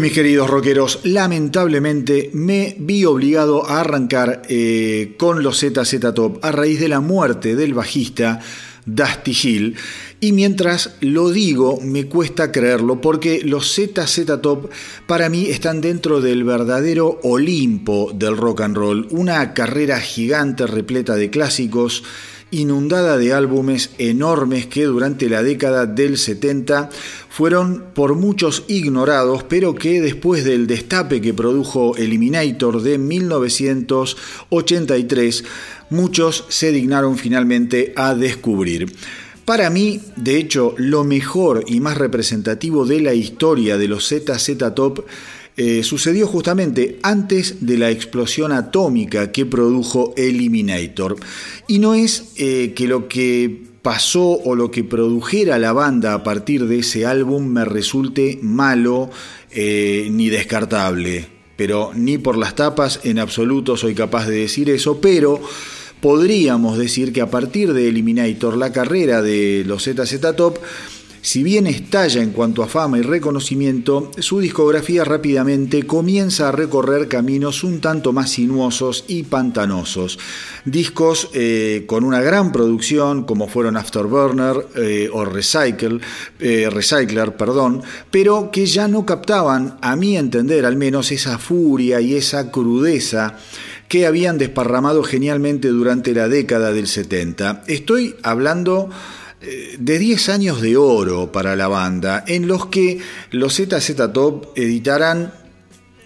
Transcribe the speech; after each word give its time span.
Mis 0.00 0.12
queridos 0.12 0.50
rockeros, 0.50 1.00
lamentablemente 1.04 2.30
me 2.34 2.76
vi 2.78 3.06
obligado 3.06 3.66
a 3.66 3.80
arrancar 3.80 4.42
eh, 4.46 5.14
con 5.16 5.42
los 5.42 5.60
ZZ 5.60 6.12
Top 6.14 6.38
a 6.44 6.52
raíz 6.52 6.80
de 6.80 6.88
la 6.88 7.00
muerte 7.00 7.56
del 7.56 7.72
bajista 7.72 8.40
Dusty 8.84 9.36
Hill. 9.42 9.76
Y 10.20 10.32
mientras 10.32 10.96
lo 11.00 11.30
digo, 11.30 11.80
me 11.80 12.06
cuesta 12.06 12.52
creerlo 12.52 13.00
porque 13.00 13.40
los 13.42 13.74
ZZ 13.74 14.26
Top 14.42 14.70
para 15.06 15.30
mí 15.30 15.46
están 15.46 15.80
dentro 15.80 16.20
del 16.20 16.44
verdadero 16.44 17.18
Olimpo 17.22 18.12
del 18.14 18.36
rock 18.36 18.60
and 18.60 18.76
roll, 18.76 19.08
una 19.10 19.54
carrera 19.54 19.98
gigante 20.00 20.66
repleta 20.66 21.14
de 21.16 21.30
clásicos 21.30 22.02
inundada 22.50 23.16
de 23.18 23.32
álbumes 23.32 23.90
enormes 23.98 24.66
que 24.66 24.84
durante 24.84 25.28
la 25.28 25.42
década 25.42 25.86
del 25.86 26.16
70 26.16 26.90
fueron 27.28 27.86
por 27.94 28.14
muchos 28.14 28.62
ignorados, 28.68 29.42
pero 29.44 29.74
que 29.74 30.00
después 30.00 30.44
del 30.44 30.66
destape 30.66 31.20
que 31.20 31.34
produjo 31.34 31.94
Eliminator 31.96 32.80
de 32.82 32.96
1983, 32.98 35.44
muchos 35.90 36.44
se 36.48 36.72
dignaron 36.72 37.18
finalmente 37.18 37.92
a 37.96 38.14
descubrir. 38.14 38.94
Para 39.44 39.68
mí, 39.70 40.00
de 40.16 40.38
hecho, 40.38 40.74
lo 40.76 41.04
mejor 41.04 41.62
y 41.68 41.78
más 41.80 41.98
representativo 41.98 42.84
de 42.84 43.00
la 43.00 43.14
historia 43.14 43.78
de 43.78 43.86
los 43.86 44.08
ZZ 44.08 44.58
Top 44.74 45.06
eh, 45.56 45.82
sucedió 45.82 46.26
justamente 46.26 46.98
antes 47.02 47.66
de 47.66 47.78
la 47.78 47.90
explosión 47.90 48.52
atómica 48.52 49.32
que 49.32 49.46
produjo 49.46 50.12
Eliminator. 50.16 51.16
Y 51.66 51.78
no 51.78 51.94
es 51.94 52.32
eh, 52.36 52.74
que 52.74 52.86
lo 52.86 53.08
que 53.08 53.62
pasó 53.80 54.32
o 54.32 54.54
lo 54.54 54.70
que 54.70 54.84
produjera 54.84 55.58
la 55.58 55.72
banda 55.72 56.12
a 56.12 56.22
partir 56.22 56.66
de 56.66 56.80
ese 56.80 57.06
álbum 57.06 57.46
me 57.46 57.64
resulte 57.64 58.38
malo 58.42 59.10
eh, 59.50 60.08
ni 60.10 60.28
descartable. 60.28 61.26
Pero 61.56 61.92
ni 61.94 62.18
por 62.18 62.36
las 62.36 62.54
tapas 62.54 63.00
en 63.04 63.18
absoluto 63.18 63.78
soy 63.78 63.94
capaz 63.94 64.26
de 64.26 64.40
decir 64.40 64.68
eso, 64.68 65.00
pero 65.00 65.40
podríamos 66.00 66.76
decir 66.76 67.12
que 67.12 67.22
a 67.22 67.30
partir 67.30 67.72
de 67.72 67.88
Eliminator 67.88 68.58
la 68.58 68.72
carrera 68.72 69.22
de 69.22 69.64
los 69.66 69.84
ZZ 69.84 70.20
Top 70.36 70.58
si 71.26 71.42
bien 71.42 71.66
estalla 71.66 72.22
en 72.22 72.30
cuanto 72.30 72.62
a 72.62 72.68
fama 72.68 72.98
y 72.98 73.02
reconocimiento, 73.02 74.12
su 74.16 74.38
discografía 74.38 75.02
rápidamente 75.02 75.82
comienza 75.82 76.48
a 76.48 76.52
recorrer 76.52 77.08
caminos 77.08 77.64
un 77.64 77.80
tanto 77.80 78.12
más 78.12 78.30
sinuosos 78.30 79.04
y 79.08 79.24
pantanosos. 79.24 80.20
Discos 80.64 81.30
eh, 81.34 81.82
con 81.88 82.04
una 82.04 82.20
gran 82.20 82.52
producción, 82.52 83.24
como 83.24 83.48
fueron 83.48 83.76
Afterburner 83.76 84.68
eh, 84.76 85.10
o 85.12 85.24
Recycle, 85.24 85.98
eh, 86.38 86.70
Recycler, 86.70 87.34
perdón, 87.34 87.82
pero 88.12 88.52
que 88.52 88.64
ya 88.64 88.86
no 88.86 89.04
captaban, 89.04 89.78
a 89.82 89.96
mi 89.96 90.16
entender 90.16 90.64
al 90.64 90.76
menos, 90.76 91.10
esa 91.10 91.38
furia 91.38 92.00
y 92.00 92.14
esa 92.14 92.52
crudeza 92.52 93.36
que 93.88 94.06
habían 94.06 94.38
desparramado 94.38 95.02
genialmente 95.02 95.68
durante 95.68 96.14
la 96.14 96.28
década 96.28 96.72
del 96.72 96.86
70. 96.86 97.64
Estoy 97.66 98.14
hablando 98.22 98.90
de 99.78 99.98
10 99.98 100.28
años 100.28 100.60
de 100.60 100.76
oro 100.76 101.32
para 101.32 101.56
la 101.56 101.68
banda, 101.68 102.24
en 102.26 102.46
los 102.46 102.66
que 102.66 102.98
los 103.30 103.56
ZZ 103.56 104.12
Top 104.12 104.48
editarán 104.56 105.32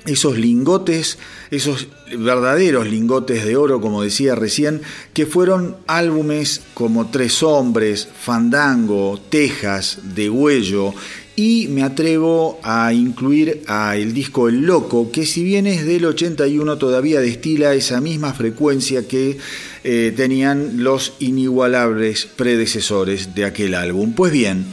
esos 0.07 0.39
lingotes, 0.39 1.19
esos 1.51 1.89
verdaderos 2.17 2.89
lingotes 2.89 3.45
de 3.45 3.57
oro, 3.57 3.81
como 3.81 4.03
decía 4.03 4.35
recién, 4.35 4.81
que 5.13 5.27
fueron 5.27 5.77
álbumes 5.87 6.63
como 6.75 7.11
Tres 7.11 7.43
Hombres, 7.43 8.09
Fandango, 8.19 9.21
Tejas, 9.31 9.99
De 10.15 10.31
Huello 10.31 10.95
y 11.37 11.69
me 11.69 11.83
atrevo 11.83 12.61
a 12.63 12.93
incluir 12.93 13.63
a 13.67 13.97
el 13.97 14.13
disco 14.13 14.49
El 14.49 14.63
Loco, 14.63 15.11
que 15.11 15.25
si 15.25 15.43
bien 15.43 15.67
es 15.67 15.87
del 15.87 16.05
81 16.05 16.77
todavía 16.77 17.21
destila 17.21 17.73
esa 17.73 18.01
misma 18.01 18.35
frecuencia 18.35 19.07
que 19.07 19.39
eh, 19.83 20.13
tenían 20.15 20.85
los 20.85 21.15
inigualables 21.21 22.27
predecesores 22.27 23.35
de 23.35 23.47
aquel 23.47 23.75
álbum. 23.75 24.13
Pues 24.13 24.31
bien, 24.31 24.67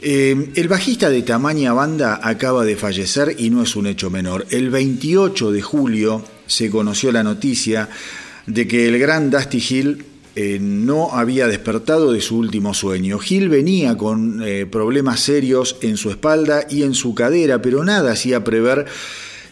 eh, 0.00 0.50
el 0.56 0.66
bajista 0.66 1.08
de 1.08 1.22
tamaña 1.22 1.72
banda 1.72 2.18
acaba 2.20 2.64
de 2.64 2.74
fallecer 2.74 3.36
y 3.38 3.50
no 3.50 3.62
es 3.62 3.76
un 3.76 3.86
hecho 3.86 4.10
menor. 4.10 4.44
El 4.50 4.70
28 4.70 5.52
de 5.52 5.62
julio 5.62 6.24
se 6.48 6.68
conoció 6.68 7.12
la 7.12 7.22
noticia 7.22 7.88
de 8.46 8.66
que 8.66 8.88
el 8.88 8.98
gran 8.98 9.30
Dusty 9.30 9.62
Hill 9.70 10.04
eh, 10.34 10.58
no 10.60 11.12
había 11.12 11.46
despertado 11.46 12.12
de 12.12 12.20
su 12.20 12.38
último 12.38 12.74
sueño. 12.74 13.20
Gil 13.20 13.48
venía 13.48 13.96
con 13.96 14.42
problemas 14.68 15.20
serios 15.20 15.76
en 15.80 15.96
su 15.96 16.10
espalda 16.10 16.66
y 16.68 16.82
en 16.82 16.94
su 16.94 17.14
cadera, 17.14 17.62
pero 17.62 17.84
nada 17.84 18.12
hacía 18.12 18.42
prever 18.42 18.86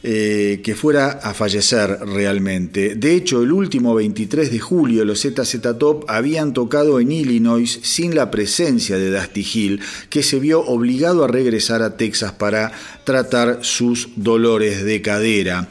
eh, 0.03 0.61
que 0.65 0.75
fuera 0.75 1.11
a 1.23 1.35
fallecer 1.35 1.99
realmente. 2.07 2.95
De 2.95 3.15
hecho, 3.15 3.43
el 3.43 3.53
último 3.53 3.95
23 3.95 4.51
de 4.51 4.59
julio 4.59 5.05
los 5.05 5.21
ZZ 5.21 5.61
Top 5.79 6.05
habían 6.09 6.55
tocado 6.55 7.01
en 7.01 7.13
Illinois 7.13 7.81
sin 7.83 8.15
la 8.15 8.31
presencia 8.31 8.97
de 8.97 9.11
Dusty 9.11 9.47
Hill, 9.53 9.81
que 10.09 10.23
se 10.23 10.41
vio 10.41 10.61
obligado 10.61 11.23
a 11.23 11.29
regresar 11.29 11.83
a 11.83 11.97
Texas 11.99 12.33
para 12.33 12.73
tratar 13.05 13.59
sus 13.63 14.09
dolores 14.17 14.85
de 14.85 15.03
cadera. 15.03 15.69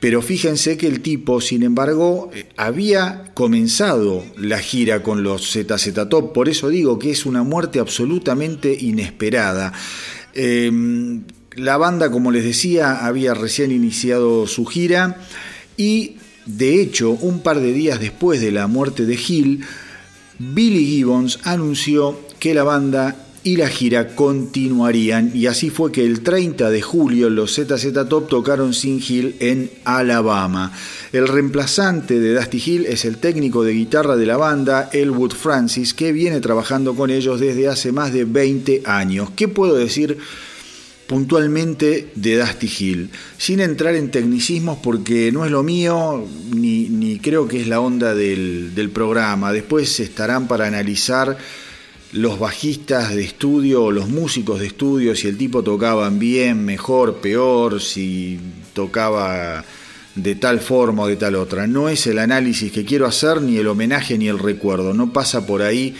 Pero 0.00 0.20
fíjense 0.20 0.76
que 0.76 0.88
el 0.88 1.00
tipo, 1.00 1.40
sin 1.40 1.62
embargo, 1.62 2.30
eh, 2.34 2.48
había 2.56 3.30
comenzado 3.34 4.24
la 4.36 4.58
gira 4.58 5.02
con 5.02 5.22
los 5.22 5.50
ZZ 5.52 5.94
Top, 6.10 6.32
por 6.34 6.48
eso 6.48 6.68
digo 6.68 6.98
que 6.98 7.12
es 7.12 7.24
una 7.24 7.42
muerte 7.42 7.78
absolutamente 7.78 8.76
inesperada. 8.78 9.72
Em, 10.34 11.22
la 11.56 11.76
banda, 11.76 12.10
como 12.10 12.30
les 12.30 12.44
decía, 12.44 13.06
había 13.06 13.34
recién 13.34 13.72
iniciado 13.72 14.46
su 14.46 14.64
gira 14.66 15.16
y, 15.76 16.16
de 16.46 16.80
hecho, 16.80 17.10
un 17.10 17.40
par 17.40 17.60
de 17.60 17.72
días 17.72 18.00
después 18.00 18.40
de 18.40 18.52
la 18.52 18.66
muerte 18.66 19.04
de 19.04 19.14
Hill, 19.14 19.64
Billy 20.38 20.84
Gibbons 20.86 21.38
anunció 21.44 22.18
que 22.38 22.54
la 22.54 22.64
banda 22.64 23.16
y 23.44 23.56
la 23.56 23.68
gira 23.68 24.14
continuarían 24.14 25.32
y 25.34 25.46
así 25.46 25.70
fue 25.70 25.90
que 25.90 26.04
el 26.04 26.22
30 26.22 26.70
de 26.70 26.80
julio 26.80 27.28
los 27.28 27.54
ZZ 27.54 27.92
Top 28.08 28.28
tocaron 28.28 28.72
sin 28.72 29.02
Hill 29.06 29.36
en 29.40 29.70
Alabama. 29.84 30.72
El 31.12 31.26
reemplazante 31.26 32.20
de 32.20 32.34
Dusty 32.34 32.62
Hill 32.64 32.86
es 32.86 33.04
el 33.04 33.18
técnico 33.18 33.64
de 33.64 33.72
guitarra 33.72 34.16
de 34.16 34.26
la 34.26 34.36
banda, 34.36 34.90
Elwood 34.92 35.32
Francis, 35.32 35.92
que 35.92 36.12
viene 36.12 36.40
trabajando 36.40 36.94
con 36.94 37.10
ellos 37.10 37.40
desde 37.40 37.68
hace 37.68 37.90
más 37.90 38.12
de 38.12 38.24
20 38.24 38.82
años. 38.86 39.30
¿Qué 39.34 39.48
puedo 39.48 39.74
decir? 39.74 40.18
Puntualmente 41.12 42.08
de 42.14 42.38
Dusty 42.38 42.70
Hill, 42.78 43.10
sin 43.36 43.60
entrar 43.60 43.94
en 43.96 44.10
tecnicismos 44.10 44.78
porque 44.82 45.30
no 45.30 45.44
es 45.44 45.50
lo 45.50 45.62
mío 45.62 46.26
ni, 46.54 47.18
creo 47.22 47.46
que 47.46 47.60
es 47.60 47.68
la 47.68 47.80
onda 47.80 48.14
del, 48.14 48.74
del 48.74 48.88
programa. 48.88 49.52
Después 49.52 50.00
estarán 50.00 50.48
para 50.48 50.66
analizar 50.66 51.36
los 52.12 52.38
bajistas 52.38 53.14
de 53.14 53.24
estudio 53.24 53.90
los 53.90 54.08
músicos 54.08 54.58
de 54.60 54.68
estudio, 54.68 55.14
si 55.14 55.28
el 55.28 55.36
tipo 55.36 55.62
tocaban 55.62 56.18
bien, 56.18 56.64
mejor, 56.64 57.16
peor, 57.16 57.82
si 57.82 58.40
tocaba 58.72 59.62
de 60.14 60.34
tal 60.36 60.60
forma 60.60 61.02
o 61.02 61.08
de 61.08 61.16
tal 61.16 61.34
otra. 61.34 61.66
No 61.66 61.90
es 61.90 62.06
el 62.06 62.20
análisis 62.20 62.72
que 62.72 62.86
quiero 62.86 63.04
hacer, 63.04 63.42
ni 63.42 63.58
el 63.58 63.66
homenaje, 63.66 64.16
ni 64.16 64.28
el 64.28 64.38
recuerdo. 64.38 64.94
No 64.94 65.12
pasa 65.12 65.46
por 65.46 65.60
ahí 65.60 65.94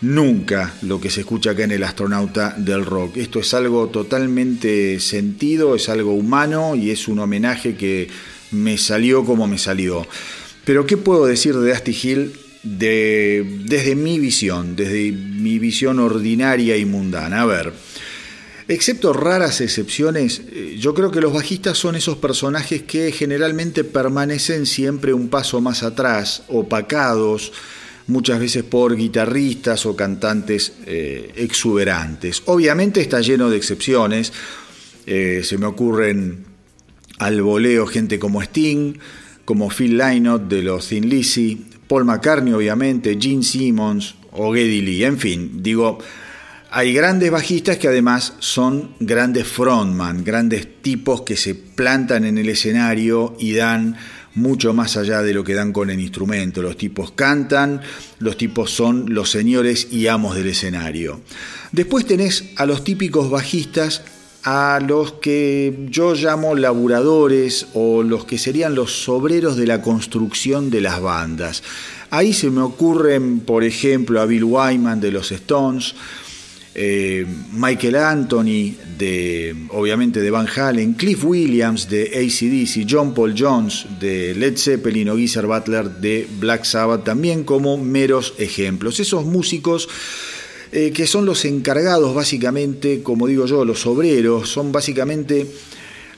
nunca 0.00 0.74
lo 0.82 1.00
que 1.00 1.10
se 1.10 1.20
escucha 1.20 1.50
acá 1.50 1.64
en 1.64 1.72
el 1.72 1.82
astronauta 1.82 2.54
del 2.56 2.84
rock. 2.84 3.16
Esto 3.16 3.40
es 3.40 3.52
algo 3.54 3.88
totalmente 3.88 5.00
sentido, 5.00 5.74
es 5.74 5.88
algo 5.88 6.14
humano 6.14 6.74
y 6.74 6.90
es 6.90 7.08
un 7.08 7.18
homenaje 7.18 7.74
que 7.76 8.08
me 8.50 8.78
salió 8.78 9.24
como 9.24 9.46
me 9.46 9.58
salió. 9.58 10.06
Pero 10.64 10.86
¿qué 10.86 10.96
puedo 10.96 11.26
decir 11.26 11.56
de 11.56 11.70
Dusty 11.70 11.98
Hill 12.02 12.32
de, 12.62 13.62
desde 13.64 13.94
mi 13.94 14.18
visión, 14.18 14.76
desde 14.76 15.12
mi 15.12 15.58
visión 15.58 15.98
ordinaria 15.98 16.76
y 16.76 16.84
mundana. 16.84 17.42
A 17.42 17.46
ver, 17.46 17.72
excepto 18.68 19.12
raras 19.12 19.60
excepciones, 19.60 20.42
eh, 20.52 20.76
yo 20.78 20.94
creo 20.94 21.10
que 21.10 21.20
los 21.20 21.32
bajistas 21.32 21.78
son 21.78 21.96
esos 21.96 22.18
personajes 22.18 22.82
que 22.82 23.12
generalmente 23.12 23.84
permanecen 23.84 24.66
siempre 24.66 25.12
un 25.12 25.28
paso 25.28 25.60
más 25.60 25.82
atrás, 25.82 26.42
opacados, 26.48 27.52
muchas 28.10 28.40
veces 28.40 28.64
por 28.64 28.96
guitarristas 28.96 29.86
o 29.86 29.96
cantantes 29.96 30.74
eh, 30.86 31.32
exuberantes. 31.36 32.42
Obviamente 32.46 33.00
está 33.00 33.20
lleno 33.20 33.48
de 33.48 33.56
excepciones, 33.56 34.32
eh, 35.06 35.40
se 35.44 35.56
me 35.58 35.66
ocurren 35.66 36.44
al 37.18 37.40
voleo 37.42 37.86
gente 37.86 38.18
como 38.18 38.42
Sting, 38.42 38.94
como 39.44 39.70
Phil 39.70 39.96
Lynott 39.96 40.48
de 40.48 40.62
los 40.62 40.88
Thin 40.88 41.08
Lizzy, 41.08 41.66
Paul 41.86 42.04
McCartney 42.04 42.52
obviamente, 42.52 43.18
Gene 43.20 43.42
Simmons 43.42 44.14
o 44.32 44.52
Geddy 44.52 44.80
Lee, 44.80 45.04
en 45.04 45.18
fin, 45.18 45.62
digo, 45.62 45.98
hay 46.72 46.92
grandes 46.92 47.32
bajistas 47.32 47.78
que 47.78 47.88
además 47.88 48.34
son 48.38 48.94
grandes 49.00 49.48
frontman, 49.48 50.22
grandes 50.22 50.82
tipos 50.82 51.22
que 51.22 51.36
se 51.36 51.56
plantan 51.56 52.24
en 52.24 52.38
el 52.38 52.48
escenario 52.48 53.34
y 53.40 53.54
dan 53.54 53.96
mucho 54.34 54.72
más 54.72 54.96
allá 54.96 55.22
de 55.22 55.34
lo 55.34 55.44
que 55.44 55.54
dan 55.54 55.72
con 55.72 55.90
el 55.90 56.00
instrumento. 56.00 56.62
Los 56.62 56.76
tipos 56.76 57.12
cantan, 57.12 57.80
los 58.18 58.36
tipos 58.36 58.70
son 58.70 59.12
los 59.12 59.30
señores 59.30 59.88
y 59.90 60.06
amos 60.06 60.36
del 60.36 60.48
escenario. 60.48 61.20
Después 61.72 62.06
tenés 62.06 62.50
a 62.56 62.66
los 62.66 62.84
típicos 62.84 63.30
bajistas 63.30 64.02
a 64.42 64.80
los 64.86 65.12
que 65.12 65.86
yo 65.90 66.14
llamo 66.14 66.54
laburadores 66.54 67.66
o 67.74 68.02
los 68.02 68.24
que 68.24 68.38
serían 68.38 68.74
los 68.74 69.08
obreros 69.08 69.56
de 69.56 69.66
la 69.66 69.82
construcción 69.82 70.70
de 70.70 70.80
las 70.80 71.00
bandas. 71.00 71.62
Ahí 72.10 72.32
se 72.32 72.50
me 72.50 72.62
ocurren, 72.62 73.40
por 73.40 73.64
ejemplo, 73.64 74.20
a 74.20 74.26
Bill 74.26 74.44
Wyman 74.44 75.00
de 75.00 75.12
los 75.12 75.30
Stones, 75.30 75.94
eh, 76.74 77.26
Michael 77.52 77.96
Anthony 77.96 78.74
de, 78.96 79.54
obviamente, 79.70 80.20
de 80.20 80.30
Van 80.30 80.46
Halen, 80.46 80.94
Cliff 80.94 81.24
Williams 81.24 81.88
de 81.88 82.04
ACDC, 82.04 82.86
John 82.88 83.12
Paul 83.12 83.34
Jones 83.36 83.86
de 83.98 84.34
Led 84.34 84.56
Zeppelin 84.56 85.08
o 85.08 85.16
Geezer 85.16 85.46
Butler 85.46 85.90
de 85.90 86.28
Black 86.38 86.64
Sabbath, 86.64 87.04
también 87.04 87.44
como 87.44 87.76
meros 87.76 88.34
ejemplos. 88.38 89.00
Esos 89.00 89.24
músicos 89.24 89.88
eh, 90.72 90.92
que 90.92 91.08
son 91.08 91.26
los 91.26 91.44
encargados 91.44 92.14
básicamente, 92.14 93.02
como 93.02 93.26
digo 93.26 93.46
yo, 93.46 93.64
los 93.64 93.86
obreros, 93.86 94.48
son 94.48 94.70
básicamente 94.70 95.46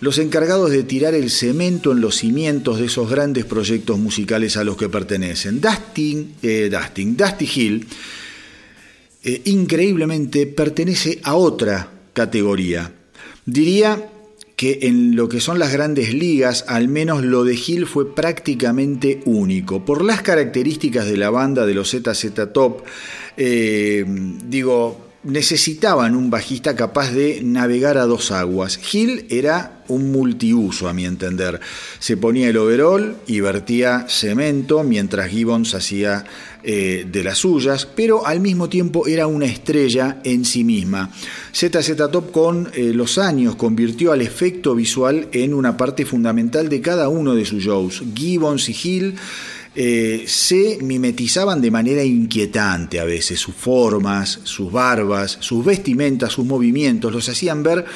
los 0.00 0.18
encargados 0.18 0.70
de 0.70 0.82
tirar 0.82 1.14
el 1.14 1.30
cemento 1.30 1.92
en 1.92 2.02
los 2.02 2.16
cimientos 2.16 2.78
de 2.78 2.86
esos 2.86 3.08
grandes 3.08 3.46
proyectos 3.46 3.98
musicales 3.98 4.58
a 4.58 4.64
los 4.64 4.76
que 4.76 4.90
pertenecen. 4.90 5.60
Dustin, 5.60 6.34
eh, 6.42 6.68
Dusty 6.70 7.48
Hill, 7.54 7.86
eh, 9.24 9.42
increíblemente 9.44 10.46
pertenece 10.46 11.20
a 11.22 11.34
otra 11.34 11.90
categoría. 12.12 12.92
Diría 13.46 14.08
que 14.56 14.80
en 14.82 15.16
lo 15.16 15.28
que 15.28 15.40
son 15.40 15.58
las 15.58 15.72
grandes 15.72 16.14
ligas, 16.14 16.64
al 16.68 16.88
menos 16.88 17.24
lo 17.24 17.44
de 17.44 17.54
Hill 17.54 17.86
fue 17.86 18.14
prácticamente 18.14 19.20
único. 19.24 19.84
Por 19.84 20.04
las 20.04 20.22
características 20.22 21.06
de 21.06 21.16
la 21.16 21.30
banda 21.30 21.66
de 21.66 21.74
los 21.74 21.90
ZZ 21.90 22.52
Top, 22.52 22.82
eh, 23.36 24.04
digo, 24.06 25.11
necesitaban 25.24 26.16
un 26.16 26.30
bajista 26.30 26.74
capaz 26.74 27.12
de 27.12 27.40
navegar 27.42 27.96
a 27.96 28.06
dos 28.06 28.32
aguas. 28.32 28.78
Hill 28.92 29.26
era 29.30 29.82
un 29.88 30.10
multiuso, 30.10 30.88
a 30.88 30.92
mi 30.92 31.04
entender. 31.04 31.60
Se 31.98 32.16
ponía 32.16 32.48
el 32.48 32.56
overall 32.56 33.16
y 33.26 33.40
vertía 33.40 34.06
cemento, 34.08 34.82
mientras 34.82 35.30
Gibbons 35.30 35.74
hacía 35.74 36.24
eh, 36.64 37.06
de 37.10 37.24
las 37.24 37.38
suyas, 37.38 37.86
pero 37.86 38.26
al 38.26 38.40
mismo 38.40 38.68
tiempo 38.68 39.06
era 39.06 39.26
una 39.26 39.46
estrella 39.46 40.20
en 40.24 40.44
sí 40.44 40.64
misma. 40.64 41.10
ZZ 41.54 41.96
Top 42.10 42.32
con 42.32 42.70
eh, 42.74 42.92
los 42.94 43.18
años 43.18 43.56
convirtió 43.56 44.12
al 44.12 44.22
efecto 44.22 44.74
visual 44.74 45.28
en 45.32 45.54
una 45.54 45.76
parte 45.76 46.04
fundamental 46.04 46.68
de 46.68 46.80
cada 46.80 47.08
uno 47.08 47.34
de 47.34 47.44
sus 47.44 47.62
shows. 47.62 48.02
Gibbons 48.14 48.68
y 48.68 48.76
Hill 48.82 49.16
eh, 49.74 50.24
se 50.26 50.78
mimetizaban 50.82 51.60
de 51.62 51.70
manera 51.70 52.04
inquietante 52.04 53.00
a 53.00 53.04
veces, 53.04 53.40
sus 53.40 53.54
formas, 53.54 54.40
sus 54.44 54.70
barbas, 54.70 55.38
sus 55.40 55.64
vestimentas, 55.64 56.32
sus 56.32 56.44
movimientos, 56.44 57.12
los 57.12 57.28
hacían 57.28 57.62
ver 57.62 57.86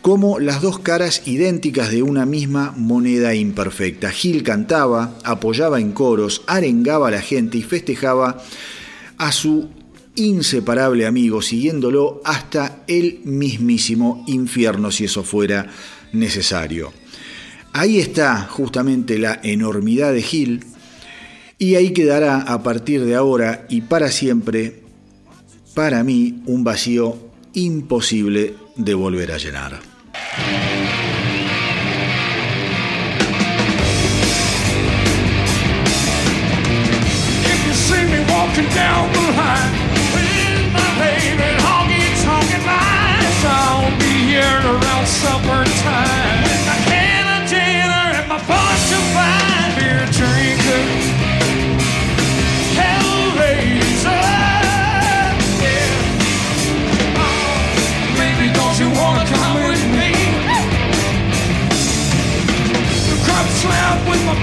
como 0.00 0.38
las 0.38 0.62
dos 0.62 0.78
caras 0.78 1.22
idénticas 1.26 1.90
de 1.90 2.02
una 2.02 2.24
misma 2.24 2.72
moneda 2.76 3.34
imperfecta. 3.34 4.10
Gil 4.10 4.42
cantaba, 4.42 5.18
apoyaba 5.24 5.80
en 5.80 5.92
coros, 5.92 6.42
arengaba 6.46 7.08
a 7.08 7.10
la 7.12 7.20
gente 7.20 7.58
y 7.58 7.62
festejaba 7.62 8.42
a 9.18 9.32
su 9.32 9.68
inseparable 10.14 11.06
amigo, 11.06 11.42
siguiéndolo 11.42 12.22
hasta 12.24 12.84
el 12.86 13.20
mismísimo 13.24 14.24
infierno 14.26 14.90
si 14.90 15.04
eso 15.04 15.22
fuera 15.22 15.66
necesario. 16.12 16.92
Ahí 17.72 18.00
está 18.00 18.48
justamente 18.50 19.18
la 19.18 19.40
enormidad 19.42 20.12
de 20.12 20.22
Gil, 20.22 20.64
y 21.60 21.74
ahí 21.74 21.92
quedará 21.92 22.42
a 22.42 22.62
partir 22.62 23.04
de 23.04 23.16
ahora 23.16 23.66
y 23.68 23.80
para 23.80 24.12
siempre, 24.12 24.84
para 25.74 26.04
mí, 26.04 26.42
un 26.46 26.62
vacío 26.62 27.18
imposible 27.52 28.54
de 28.76 28.94
volver 28.94 29.32
a 29.32 29.38
llenar. 29.38 29.80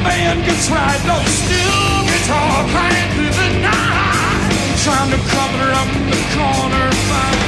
Band 0.04 0.46
gets 0.46 0.70
right, 0.70 1.02
no 1.06 1.18
steel 1.26 2.06
guitar 2.10 2.66
crying 2.74 3.10
through 3.16 3.34
the 3.34 3.50
night, 3.62 4.50
trying 4.84 5.12
to 5.12 5.20
cover 5.30 5.68
up 5.74 5.90
the 6.10 6.20
corner 6.34 6.92
fire. 7.10 7.45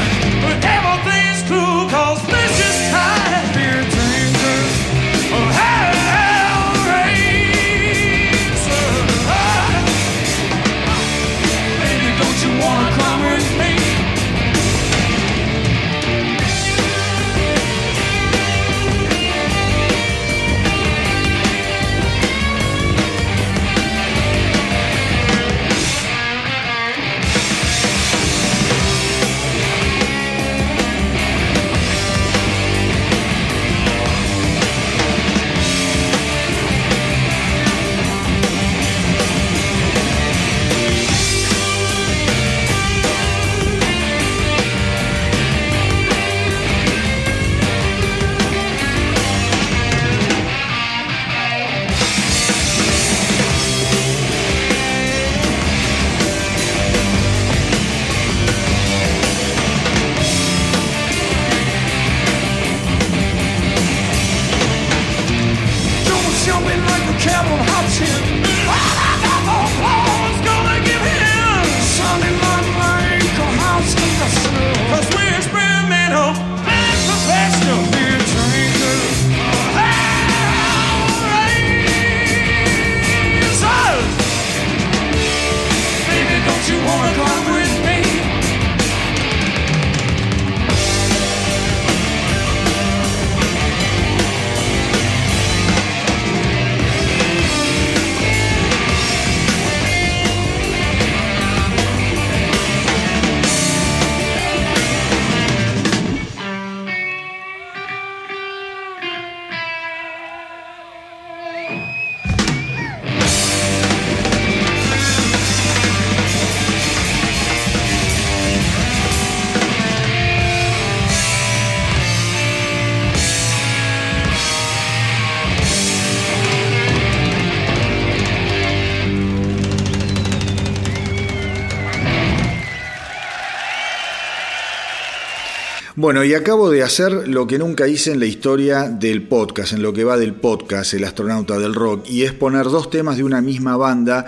Bueno, 136.07 136.23
y 136.23 136.33
acabo 136.33 136.69
de 136.69 136.83
hacer 136.83 137.27
lo 137.27 137.47
que 137.47 137.59
nunca 137.59 137.85
hice 137.89 138.13
en 138.13 138.21
la 138.21 138.25
historia 138.27 138.83
del 138.83 139.23
podcast, 139.23 139.73
en 139.73 139.81
lo 139.81 139.91
que 139.91 140.05
va 140.05 140.15
del 140.15 140.35
podcast, 140.35 140.93
El 140.93 141.03
astronauta 141.03 141.59
del 141.59 141.75
rock, 141.75 142.09
y 142.09 142.23
es 142.23 142.31
poner 142.31 142.67
dos 142.67 142.89
temas 142.89 143.17
de 143.17 143.25
una 143.25 143.41
misma 143.41 143.75
banda, 143.75 144.25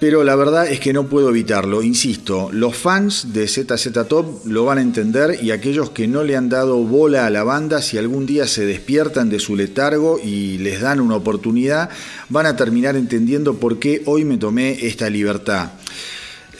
pero 0.00 0.24
la 0.24 0.34
verdad 0.34 0.66
es 0.66 0.80
que 0.80 0.92
no 0.92 1.06
puedo 1.06 1.28
evitarlo. 1.28 1.80
Insisto, 1.84 2.50
los 2.50 2.76
fans 2.76 3.32
de 3.32 3.46
ZZ 3.46 3.92
Top 4.08 4.44
lo 4.46 4.64
van 4.64 4.78
a 4.78 4.82
entender 4.82 5.38
y 5.40 5.52
aquellos 5.52 5.90
que 5.90 6.08
no 6.08 6.24
le 6.24 6.34
han 6.34 6.48
dado 6.48 6.78
bola 6.78 7.24
a 7.24 7.30
la 7.30 7.44
banda, 7.44 7.82
si 7.82 7.98
algún 7.98 8.26
día 8.26 8.48
se 8.48 8.66
despiertan 8.66 9.30
de 9.30 9.38
su 9.38 9.54
letargo 9.54 10.18
y 10.18 10.58
les 10.58 10.80
dan 10.80 11.00
una 11.00 11.14
oportunidad, 11.14 11.88
van 12.30 12.46
a 12.46 12.56
terminar 12.56 12.96
entendiendo 12.96 13.54
por 13.54 13.78
qué 13.78 14.02
hoy 14.06 14.24
me 14.24 14.38
tomé 14.38 14.88
esta 14.88 15.08
libertad. 15.08 15.70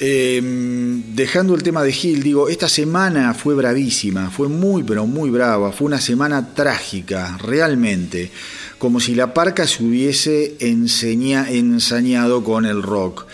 Eh, 0.00 0.40
dejando 1.14 1.54
el 1.54 1.62
tema 1.62 1.82
de 1.82 1.92
Gil, 1.92 2.22
digo, 2.22 2.48
esta 2.48 2.68
semana 2.68 3.34
fue 3.34 3.54
bravísima, 3.54 4.30
fue 4.30 4.48
muy, 4.48 4.82
pero 4.82 5.06
muy 5.06 5.30
brava, 5.30 5.70
fue 5.72 5.86
una 5.86 6.00
semana 6.00 6.54
trágica, 6.54 7.38
realmente, 7.38 8.30
como 8.78 9.00
si 9.00 9.14
la 9.14 9.34
parca 9.34 9.66
se 9.66 9.84
hubiese 9.84 10.56
ensañado 10.60 12.42
con 12.42 12.64
el 12.64 12.82
rock. 12.82 13.26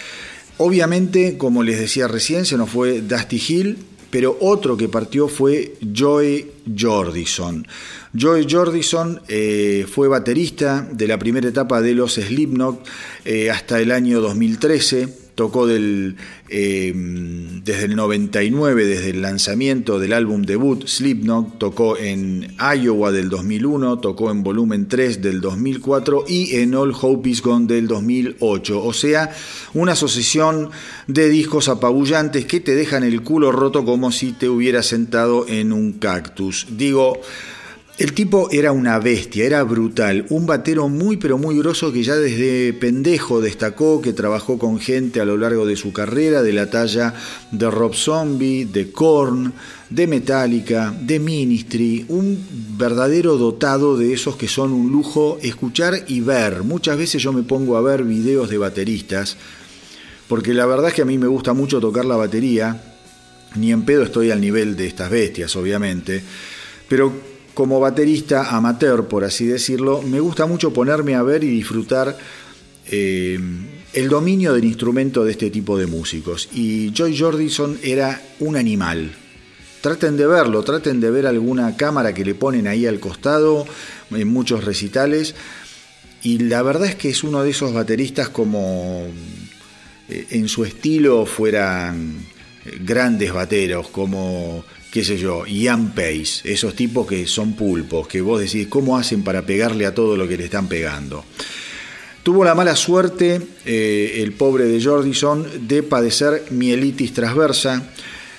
Obviamente, 0.58 1.38
como 1.38 1.62
les 1.62 1.78
decía 1.78 2.08
recién, 2.08 2.44
se 2.44 2.56
nos 2.56 2.70
fue 2.70 3.00
Dusty 3.00 3.42
Hill, 3.48 3.78
pero 4.10 4.36
otro 4.40 4.76
que 4.76 4.88
partió 4.88 5.28
fue 5.28 5.74
Joey 5.96 6.50
Jordison. 6.78 7.66
Joey 8.18 8.46
Jordison 8.50 9.20
eh, 9.28 9.86
fue 9.90 10.08
baterista 10.08 10.86
de 10.90 11.06
la 11.06 11.18
primera 11.18 11.48
etapa 11.48 11.80
de 11.80 11.94
los 11.94 12.14
Slipknot 12.14 12.86
eh, 13.24 13.50
hasta 13.50 13.80
el 13.80 13.92
año 13.92 14.20
2013 14.20 15.27
tocó 15.38 15.68
eh, 15.70 16.92
desde 17.64 17.84
el 17.84 17.94
99, 17.94 18.84
desde 18.84 19.10
el 19.10 19.22
lanzamiento 19.22 20.00
del 20.00 20.12
álbum 20.12 20.42
debut 20.42 20.84
Slipknot, 20.84 21.60
tocó 21.60 21.96
en 21.96 22.56
Iowa 22.58 23.12
del 23.12 23.28
2001, 23.28 24.00
tocó 24.00 24.32
en 24.32 24.42
Volumen 24.42 24.88
3 24.88 25.22
del 25.22 25.40
2004 25.40 26.24
y 26.26 26.56
en 26.56 26.74
All 26.74 26.92
Hope 27.00 27.30
Is 27.30 27.40
Gone 27.40 27.68
del 27.68 27.86
2008. 27.86 28.82
O 28.82 28.92
sea, 28.92 29.30
una 29.74 29.92
asociación 29.92 30.70
de 31.06 31.28
discos 31.28 31.68
apabullantes 31.68 32.44
que 32.44 32.58
te 32.58 32.74
dejan 32.74 33.04
el 33.04 33.22
culo 33.22 33.52
roto 33.52 33.84
como 33.84 34.10
si 34.10 34.32
te 34.32 34.48
hubieras 34.48 34.86
sentado 34.86 35.46
en 35.46 35.72
un 35.72 35.92
cactus. 35.92 36.66
Digo, 36.76 37.20
el 37.98 38.12
tipo 38.12 38.48
era 38.52 38.70
una 38.70 39.00
bestia, 39.00 39.44
era 39.44 39.64
brutal, 39.64 40.24
un 40.28 40.46
batero 40.46 40.88
muy 40.88 41.16
pero 41.16 41.36
muy 41.36 41.58
grosso 41.58 41.92
que 41.92 42.04
ya 42.04 42.14
desde 42.14 42.72
pendejo 42.72 43.40
destacó, 43.40 44.00
que 44.00 44.12
trabajó 44.12 44.56
con 44.56 44.78
gente 44.78 45.20
a 45.20 45.24
lo 45.24 45.36
largo 45.36 45.66
de 45.66 45.74
su 45.74 45.92
carrera, 45.92 46.42
de 46.42 46.52
la 46.52 46.70
talla 46.70 47.12
de 47.50 47.68
Rob 47.68 47.94
Zombie, 47.94 48.66
de 48.66 48.92
Korn, 48.92 49.52
de 49.90 50.06
Metallica, 50.06 50.94
de 50.96 51.18
Ministry, 51.18 52.06
un 52.08 52.38
verdadero 52.78 53.36
dotado 53.36 53.96
de 53.96 54.12
esos 54.12 54.36
que 54.36 54.46
son 54.46 54.72
un 54.72 54.92
lujo 54.92 55.38
escuchar 55.42 56.04
y 56.06 56.20
ver. 56.20 56.62
Muchas 56.62 56.96
veces 56.96 57.20
yo 57.20 57.32
me 57.32 57.42
pongo 57.42 57.76
a 57.76 57.80
ver 57.80 58.04
videos 58.04 58.48
de 58.48 58.58
bateristas, 58.58 59.36
porque 60.28 60.54
la 60.54 60.66
verdad 60.66 60.90
es 60.90 60.94
que 60.94 61.02
a 61.02 61.06
mí 61.06 61.18
me 61.18 61.26
gusta 61.26 61.52
mucho 61.52 61.80
tocar 61.80 62.04
la 62.04 62.14
batería, 62.14 62.80
ni 63.56 63.72
en 63.72 63.82
pedo 63.82 64.04
estoy 64.04 64.30
al 64.30 64.40
nivel 64.40 64.76
de 64.76 64.86
estas 64.86 65.10
bestias, 65.10 65.56
obviamente, 65.56 66.22
pero 66.88 67.27
como 67.58 67.80
baterista 67.80 68.56
amateur, 68.56 69.08
por 69.08 69.24
así 69.24 69.44
decirlo, 69.44 70.00
me 70.02 70.20
gusta 70.20 70.46
mucho 70.46 70.72
ponerme 70.72 71.16
a 71.16 71.24
ver 71.24 71.42
y 71.42 71.48
disfrutar 71.48 72.16
eh, 72.86 73.36
el 73.94 74.08
dominio 74.08 74.52
del 74.52 74.64
instrumento 74.64 75.24
de 75.24 75.32
este 75.32 75.50
tipo 75.50 75.76
de 75.76 75.88
músicos. 75.88 76.48
Y 76.52 76.92
Joy 76.92 77.18
Jordison 77.18 77.76
era 77.82 78.22
un 78.38 78.54
animal. 78.54 79.10
Traten 79.80 80.16
de 80.16 80.28
verlo, 80.28 80.62
traten 80.62 81.00
de 81.00 81.10
ver 81.10 81.26
alguna 81.26 81.76
cámara 81.76 82.14
que 82.14 82.24
le 82.24 82.36
ponen 82.36 82.68
ahí 82.68 82.86
al 82.86 83.00
costado 83.00 83.66
en 84.12 84.28
muchos 84.28 84.62
recitales. 84.62 85.34
Y 86.22 86.38
la 86.38 86.62
verdad 86.62 86.86
es 86.86 86.94
que 86.94 87.08
es 87.08 87.24
uno 87.24 87.42
de 87.42 87.50
esos 87.50 87.74
bateristas 87.74 88.28
como 88.28 89.04
eh, 90.08 90.26
en 90.30 90.46
su 90.46 90.64
estilo 90.64 91.26
fueran 91.26 92.24
grandes 92.84 93.32
bateros, 93.32 93.88
como 93.88 94.64
qué 94.90 95.04
sé 95.04 95.18
yo, 95.18 95.46
Ian 95.46 95.92
Pace, 95.92 96.40
esos 96.44 96.74
tipos 96.74 97.06
que 97.06 97.26
son 97.26 97.54
pulpos, 97.54 98.08
que 98.08 98.20
vos 98.20 98.40
decís, 98.40 98.68
¿cómo 98.68 98.96
hacen 98.96 99.22
para 99.22 99.42
pegarle 99.42 99.86
a 99.86 99.94
todo 99.94 100.16
lo 100.16 100.26
que 100.26 100.36
le 100.36 100.44
están 100.44 100.68
pegando? 100.68 101.24
Tuvo 102.22 102.44
la 102.44 102.54
mala 102.54 102.76
suerte, 102.76 103.40
eh, 103.64 104.20
el 104.22 104.32
pobre 104.32 104.64
de 104.64 104.82
Jordison, 104.82 105.46
de 105.66 105.82
padecer 105.82 106.44
mielitis 106.50 107.14
transversa. 107.14 107.90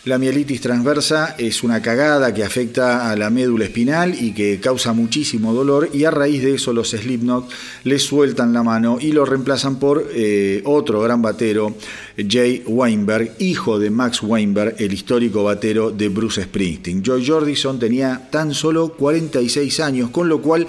La 0.05 0.17
mielitis 0.17 0.61
transversa 0.61 1.35
es 1.37 1.61
una 1.61 1.81
cagada 1.81 2.33
que 2.33 2.45
afecta 2.45 3.11
a 3.11 3.17
la 3.17 3.29
médula 3.29 3.65
espinal 3.65 4.15
y 4.17 4.31
que 4.31 4.61
causa 4.61 4.93
muchísimo 4.93 5.53
dolor 5.53 5.89
y 5.91 6.05
a 6.05 6.11
raíz 6.11 6.41
de 6.41 6.53
eso 6.53 6.71
los 6.71 6.91
Slipknot 6.91 7.49
le 7.83 7.99
sueltan 7.99 8.53
la 8.53 8.63
mano 8.63 8.97
y 9.01 9.11
lo 9.11 9.25
reemplazan 9.25 9.77
por 9.77 10.07
eh, 10.13 10.61
otro 10.63 11.01
gran 11.01 11.21
batero, 11.21 11.75
Jay 12.15 12.63
Weinberg, 12.65 13.35
hijo 13.39 13.77
de 13.77 13.89
Max 13.89 14.23
Weinberg, 14.23 14.75
el 14.77 14.93
histórico 14.93 15.43
batero 15.43 15.91
de 15.91 16.07
Bruce 16.07 16.43
Springsteen. 16.43 17.03
Joy 17.03 17.27
Jordison 17.27 17.77
tenía 17.77 18.29
tan 18.31 18.53
solo 18.53 18.93
46 18.93 19.81
años, 19.81 20.11
con 20.11 20.29
lo 20.29 20.41
cual 20.41 20.65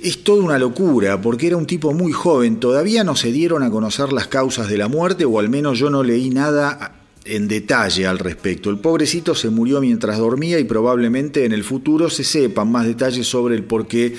es 0.00 0.22
toda 0.22 0.44
una 0.44 0.60
locura, 0.60 1.20
porque 1.20 1.48
era 1.48 1.56
un 1.56 1.66
tipo 1.66 1.92
muy 1.92 2.12
joven, 2.12 2.60
todavía 2.60 3.02
no 3.02 3.16
se 3.16 3.32
dieron 3.32 3.64
a 3.64 3.70
conocer 3.70 4.12
las 4.12 4.28
causas 4.28 4.68
de 4.68 4.78
la 4.78 4.86
muerte, 4.86 5.24
o 5.24 5.40
al 5.40 5.48
menos 5.48 5.76
yo 5.76 5.90
no 5.90 6.04
leí 6.04 6.30
nada 6.30 6.97
en 7.28 7.48
detalle 7.48 8.06
al 8.06 8.18
respecto. 8.18 8.70
El 8.70 8.78
pobrecito 8.78 9.34
se 9.34 9.50
murió 9.50 9.80
mientras 9.80 10.18
dormía 10.18 10.58
y 10.58 10.64
probablemente 10.64 11.44
en 11.44 11.52
el 11.52 11.64
futuro 11.64 12.10
se 12.10 12.24
sepan 12.24 12.70
más 12.70 12.86
detalles 12.86 13.26
sobre 13.26 13.54
el 13.54 13.64
porqué 13.64 14.14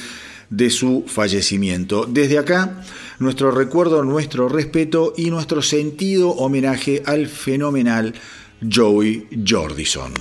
de 0.50 0.70
su 0.70 1.04
fallecimiento. 1.08 2.06
Desde 2.06 2.38
acá, 2.38 2.84
nuestro 3.20 3.52
recuerdo, 3.52 4.04
nuestro 4.04 4.50
respeto 4.50 5.14
y 5.16 5.30
nuestro 5.30 5.62
sentido 5.62 6.30
homenaje 6.30 7.04
al 7.06 7.28
fenomenal 7.28 8.14
Joey 8.62 9.28
Jordison. 9.48 10.14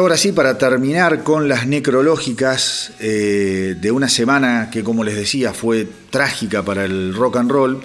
Ahora 0.00 0.16
sí, 0.16 0.32
para 0.32 0.56
terminar 0.56 1.22
con 1.22 1.46
las 1.46 1.66
necrológicas 1.66 2.92
eh, 3.00 3.76
de 3.78 3.90
una 3.90 4.08
semana 4.08 4.70
que, 4.72 4.82
como 4.82 5.04
les 5.04 5.14
decía, 5.14 5.52
fue 5.52 5.86
trágica 6.08 6.62
para 6.62 6.86
el 6.86 7.14
rock 7.14 7.36
and 7.36 7.50
roll, 7.50 7.80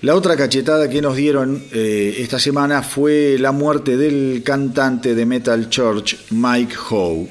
la 0.00 0.16
otra 0.16 0.36
cachetada 0.36 0.90
que 0.90 1.00
nos 1.00 1.14
dieron 1.14 1.62
eh, 1.70 2.16
esta 2.18 2.40
semana 2.40 2.82
fue 2.82 3.36
la 3.38 3.52
muerte 3.52 3.96
del 3.96 4.42
cantante 4.44 5.14
de 5.14 5.24
Metal 5.24 5.70
Church, 5.70 6.16
Mike 6.30 6.74
Howe. 6.90 7.28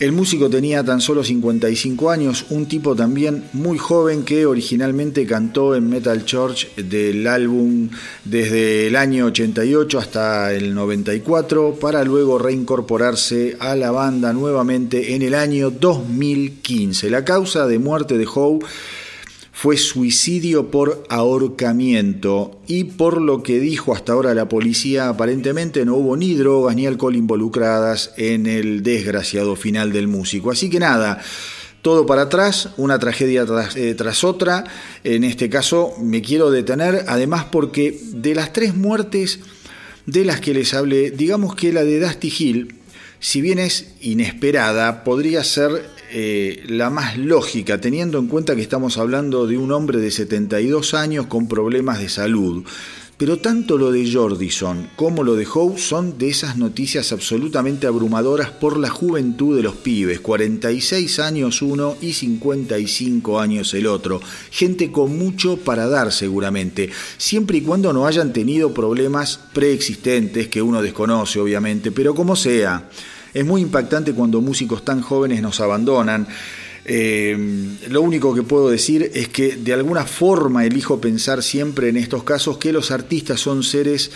El 0.00 0.12
músico 0.12 0.48
tenía 0.48 0.84
tan 0.84 1.00
solo 1.00 1.24
55 1.24 2.10
años, 2.12 2.46
un 2.50 2.66
tipo 2.66 2.94
también 2.94 3.42
muy 3.52 3.78
joven 3.78 4.22
que 4.22 4.46
originalmente 4.46 5.26
cantó 5.26 5.74
en 5.74 5.88
Metal 5.88 6.24
Church 6.24 6.72
del 6.76 7.26
álbum 7.26 7.88
desde 8.24 8.86
el 8.86 8.94
año 8.94 9.26
88 9.26 9.98
hasta 9.98 10.52
el 10.52 10.72
94 10.72 11.78
para 11.80 12.04
luego 12.04 12.38
reincorporarse 12.38 13.56
a 13.58 13.74
la 13.74 13.90
banda 13.90 14.32
nuevamente 14.32 15.16
en 15.16 15.22
el 15.22 15.34
año 15.34 15.72
2015. 15.72 17.10
La 17.10 17.24
causa 17.24 17.66
de 17.66 17.80
muerte 17.80 18.18
de 18.18 18.26
Howe 18.32 18.60
fue 19.60 19.76
suicidio 19.76 20.70
por 20.70 21.02
ahorcamiento 21.08 22.60
y 22.68 22.84
por 22.84 23.20
lo 23.20 23.42
que 23.42 23.58
dijo 23.58 23.92
hasta 23.92 24.12
ahora 24.12 24.32
la 24.32 24.48
policía, 24.48 25.08
aparentemente 25.08 25.84
no 25.84 25.96
hubo 25.96 26.16
ni 26.16 26.34
drogas 26.34 26.76
ni 26.76 26.86
alcohol 26.86 27.16
involucradas 27.16 28.12
en 28.16 28.46
el 28.46 28.84
desgraciado 28.84 29.56
final 29.56 29.92
del 29.92 30.06
músico. 30.06 30.52
Así 30.52 30.70
que 30.70 30.78
nada, 30.78 31.20
todo 31.82 32.06
para 32.06 32.22
atrás, 32.22 32.68
una 32.76 33.00
tragedia 33.00 33.44
tras, 33.46 33.74
eh, 33.74 33.96
otra. 34.22 34.62
En 35.02 35.24
este 35.24 35.50
caso 35.50 35.92
me 36.00 36.22
quiero 36.22 36.52
detener, 36.52 37.04
además 37.08 37.46
porque 37.50 37.98
de 38.12 38.36
las 38.36 38.52
tres 38.52 38.76
muertes 38.76 39.40
de 40.06 40.24
las 40.24 40.40
que 40.40 40.54
les 40.54 40.72
hablé, 40.72 41.10
digamos 41.10 41.56
que 41.56 41.72
la 41.72 41.82
de 41.82 41.98
Dusty 41.98 42.32
Hill, 42.38 42.76
si 43.18 43.40
bien 43.40 43.58
es 43.58 43.96
inesperada, 44.02 45.02
podría 45.02 45.42
ser 45.42 45.97
eh, 46.10 46.64
la 46.68 46.90
más 46.90 47.18
lógica, 47.18 47.80
teniendo 47.80 48.18
en 48.18 48.28
cuenta 48.28 48.56
que 48.56 48.62
estamos 48.62 48.98
hablando 48.98 49.46
de 49.46 49.58
un 49.58 49.72
hombre 49.72 49.98
de 49.98 50.10
72 50.10 50.94
años 50.94 51.26
con 51.26 51.48
problemas 51.48 51.98
de 51.98 52.08
salud. 52.08 52.64
Pero 53.18 53.38
tanto 53.38 53.76
lo 53.78 53.90
de 53.90 54.10
Jordison 54.10 54.90
como 54.94 55.24
lo 55.24 55.34
de 55.34 55.44
Howe 55.44 55.76
son 55.76 56.18
de 56.18 56.28
esas 56.28 56.56
noticias 56.56 57.10
absolutamente 57.10 57.88
abrumadoras 57.88 58.52
por 58.52 58.78
la 58.78 58.90
juventud 58.90 59.56
de 59.56 59.64
los 59.64 59.74
pibes, 59.74 60.20
46 60.20 61.18
años 61.18 61.60
uno 61.60 61.96
y 62.00 62.12
55 62.12 63.40
años 63.40 63.74
el 63.74 63.88
otro. 63.88 64.20
Gente 64.52 64.92
con 64.92 65.18
mucho 65.18 65.56
para 65.56 65.88
dar 65.88 66.12
seguramente, 66.12 66.90
siempre 67.16 67.58
y 67.58 67.62
cuando 67.62 67.92
no 67.92 68.06
hayan 68.06 68.32
tenido 68.32 68.72
problemas 68.72 69.40
preexistentes 69.52 70.46
que 70.46 70.62
uno 70.62 70.80
desconoce 70.80 71.40
obviamente, 71.40 71.90
pero 71.90 72.14
como 72.14 72.36
sea. 72.36 72.88
Es 73.34 73.44
muy 73.44 73.60
impactante 73.60 74.12
cuando 74.12 74.40
músicos 74.40 74.84
tan 74.84 75.00
jóvenes 75.00 75.42
nos 75.42 75.60
abandonan. 75.60 76.26
Eh, 76.84 77.36
lo 77.88 78.00
único 78.00 78.34
que 78.34 78.42
puedo 78.42 78.70
decir 78.70 79.10
es 79.14 79.28
que 79.28 79.56
de 79.56 79.74
alguna 79.74 80.04
forma 80.04 80.64
elijo 80.64 81.00
pensar 81.00 81.42
siempre 81.42 81.90
en 81.90 81.98
estos 81.98 82.24
casos 82.24 82.56
que 82.56 82.72
los 82.72 82.90
artistas 82.90 83.40
son 83.40 83.62
seres 83.62 84.10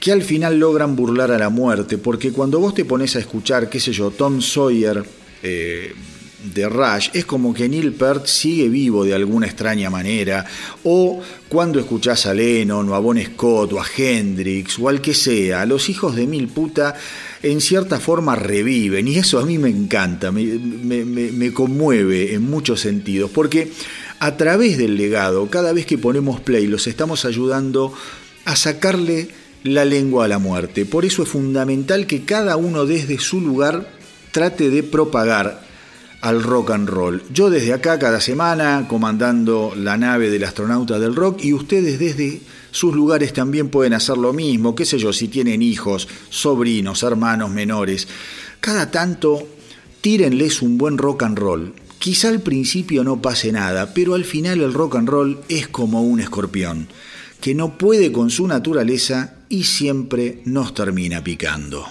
que 0.00 0.12
al 0.12 0.22
final 0.22 0.58
logran 0.58 0.96
burlar 0.96 1.30
a 1.30 1.38
la 1.38 1.48
muerte, 1.48 1.98
porque 1.98 2.30
cuando 2.30 2.58
vos 2.60 2.74
te 2.74 2.84
pones 2.84 3.16
a 3.16 3.20
escuchar, 3.20 3.70
qué 3.70 3.80
sé 3.80 3.92
yo, 3.92 4.10
Tom 4.10 4.40
Sawyer, 4.42 5.02
eh, 5.42 5.94
de 6.52 6.68
Rush, 6.68 7.10
es 7.14 7.24
como 7.24 7.54
que 7.54 7.68
Neil 7.68 7.92
Peart 7.92 8.26
sigue 8.26 8.68
vivo 8.68 9.04
de 9.04 9.14
alguna 9.14 9.46
extraña 9.46 9.90
manera, 9.90 10.44
o 10.82 11.20
cuando 11.48 11.80
escuchás 11.80 12.26
a 12.26 12.34
Lennon 12.34 12.88
o 12.88 12.94
a 12.94 12.98
Bon 12.98 13.18
Scott 13.22 13.72
o 13.72 13.80
a 13.80 13.86
Hendrix 13.96 14.78
o 14.78 14.88
al 14.88 15.00
que 15.00 15.14
sea, 15.14 15.64
los 15.66 15.88
hijos 15.88 16.14
de 16.16 16.26
mil 16.26 16.48
puta 16.48 16.94
en 17.42 17.60
cierta 17.60 18.00
forma 18.00 18.36
reviven, 18.36 19.08
y 19.08 19.16
eso 19.16 19.38
a 19.38 19.46
mí 19.46 19.58
me 19.58 19.70
encanta, 19.70 20.30
me, 20.32 20.44
me 20.44 21.52
conmueve 21.52 22.34
en 22.34 22.42
muchos 22.42 22.80
sentidos, 22.80 23.30
porque 23.30 23.72
a 24.18 24.36
través 24.36 24.78
del 24.78 24.96
legado, 24.96 25.48
cada 25.48 25.72
vez 25.72 25.86
que 25.86 25.98
ponemos 25.98 26.40
play, 26.40 26.66
los 26.66 26.86
estamos 26.86 27.24
ayudando 27.24 27.92
a 28.44 28.56
sacarle 28.56 29.28
la 29.64 29.84
lengua 29.84 30.26
a 30.26 30.28
la 30.28 30.38
muerte. 30.38 30.84
Por 30.84 31.04
eso 31.04 31.22
es 31.22 31.28
fundamental 31.28 32.06
que 32.06 32.24
cada 32.24 32.56
uno 32.56 32.86
desde 32.86 33.18
su 33.18 33.40
lugar 33.40 33.90
trate 34.30 34.70
de 34.70 34.82
propagar 34.82 35.64
al 36.24 36.42
rock 36.42 36.70
and 36.70 36.88
roll. 36.88 37.22
Yo 37.30 37.50
desde 37.50 37.74
acá 37.74 37.98
cada 37.98 38.18
semana 38.18 38.86
comandando 38.88 39.74
la 39.76 39.98
nave 39.98 40.30
del 40.30 40.44
astronauta 40.44 40.98
del 40.98 41.14
rock 41.14 41.44
y 41.44 41.52
ustedes 41.52 41.98
desde 41.98 42.40
sus 42.70 42.94
lugares 42.94 43.34
también 43.34 43.68
pueden 43.68 43.92
hacer 43.92 44.16
lo 44.16 44.32
mismo, 44.32 44.74
qué 44.74 44.86
sé 44.86 44.98
yo, 44.98 45.12
si 45.12 45.28
tienen 45.28 45.60
hijos, 45.60 46.08
sobrinos, 46.30 47.02
hermanos 47.02 47.50
menores. 47.50 48.08
Cada 48.60 48.90
tanto 48.90 49.46
tírenles 50.00 50.62
un 50.62 50.78
buen 50.78 50.96
rock 50.96 51.24
and 51.24 51.38
roll. 51.38 51.74
Quizá 51.98 52.30
al 52.30 52.40
principio 52.40 53.04
no 53.04 53.20
pase 53.20 53.52
nada, 53.52 53.92
pero 53.92 54.14
al 54.14 54.24
final 54.24 54.62
el 54.62 54.72
rock 54.72 54.96
and 54.96 55.08
roll 55.10 55.40
es 55.50 55.68
como 55.68 56.00
un 56.02 56.20
escorpión, 56.20 56.88
que 57.42 57.54
no 57.54 57.76
puede 57.76 58.12
con 58.12 58.30
su 58.30 58.46
naturaleza 58.46 59.34
y 59.50 59.64
siempre 59.64 60.40
nos 60.46 60.72
termina 60.72 61.22
picando. 61.22 61.84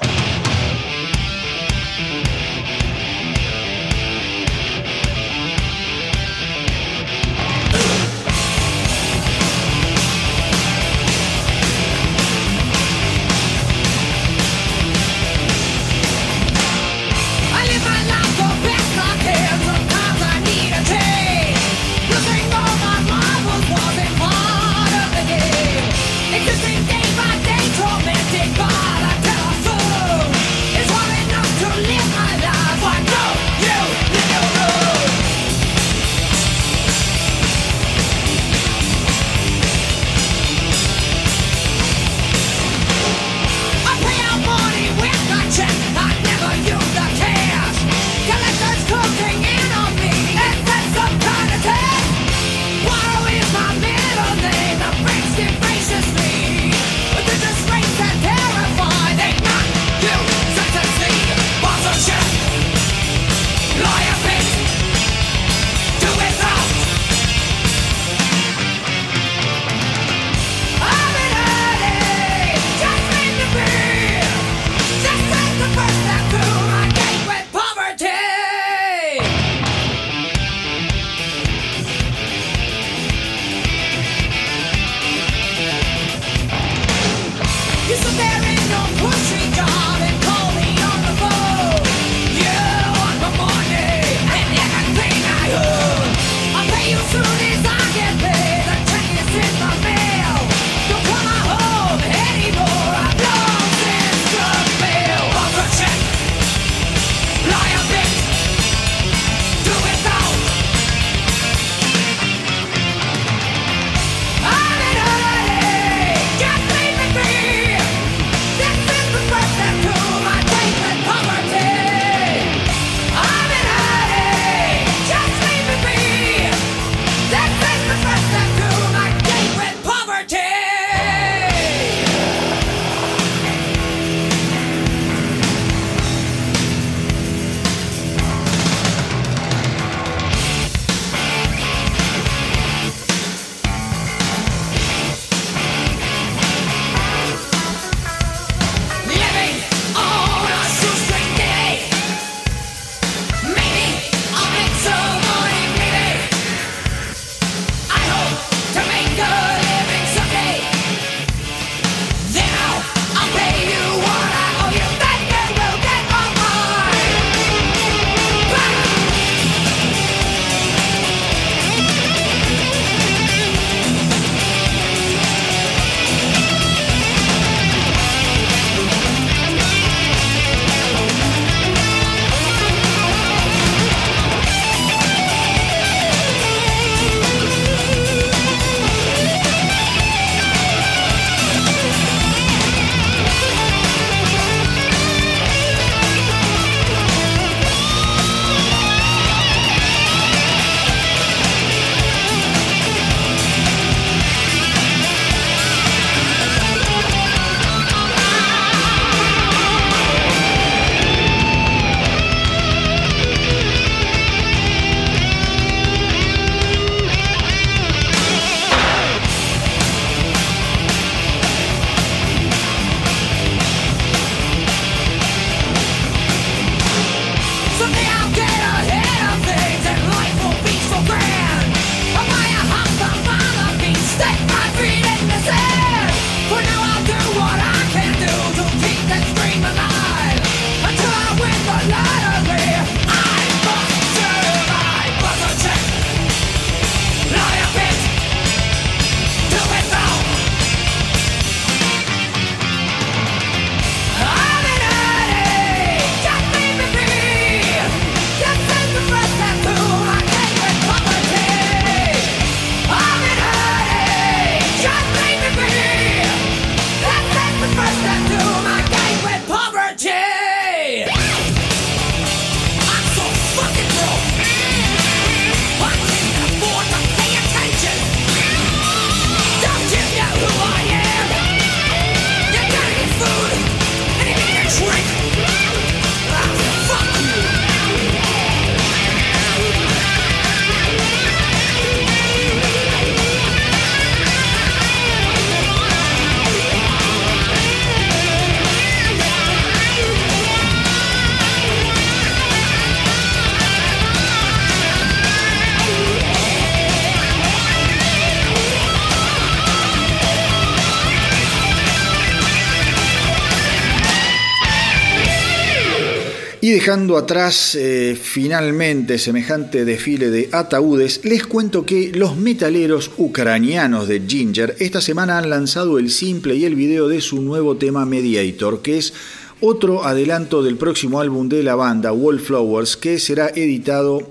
Dejando 316.83 317.15
atrás 317.15 317.75
eh, 317.75 318.19
finalmente 318.21 319.17
semejante 319.17 319.85
desfile 319.85 320.29
de 320.29 320.49
ataúdes, 320.51 321.21
les 321.23 321.47
cuento 321.47 321.85
que 321.85 322.11
los 322.13 322.35
metaleros 322.35 323.09
ucranianos 323.15 324.09
de 324.09 324.21
Ginger 324.27 324.75
esta 324.79 324.99
semana 324.99 325.37
han 325.37 325.49
lanzado 325.49 325.97
el 325.97 326.09
simple 326.09 326.55
y 326.55 326.65
el 326.65 326.75
video 326.75 327.07
de 327.07 327.21
su 327.21 327.41
nuevo 327.41 327.77
tema 327.77 328.05
Mediator, 328.05 328.81
que 328.81 328.97
es 328.97 329.13
otro 329.61 330.03
adelanto 330.03 330.61
del 330.61 330.75
próximo 330.75 331.21
álbum 331.21 331.47
de 331.47 331.63
la 331.63 331.75
banda, 331.75 332.11
Wallflowers, 332.11 332.97
que 332.97 333.17
será 333.17 333.47
editado 333.47 334.29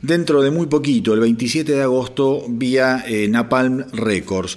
dentro 0.00 0.40
de 0.40 0.50
muy 0.50 0.68
poquito, 0.68 1.12
el 1.12 1.20
27 1.20 1.70
de 1.70 1.82
agosto, 1.82 2.46
vía 2.48 3.04
eh, 3.06 3.28
Napalm 3.28 3.84
Records. 3.92 4.56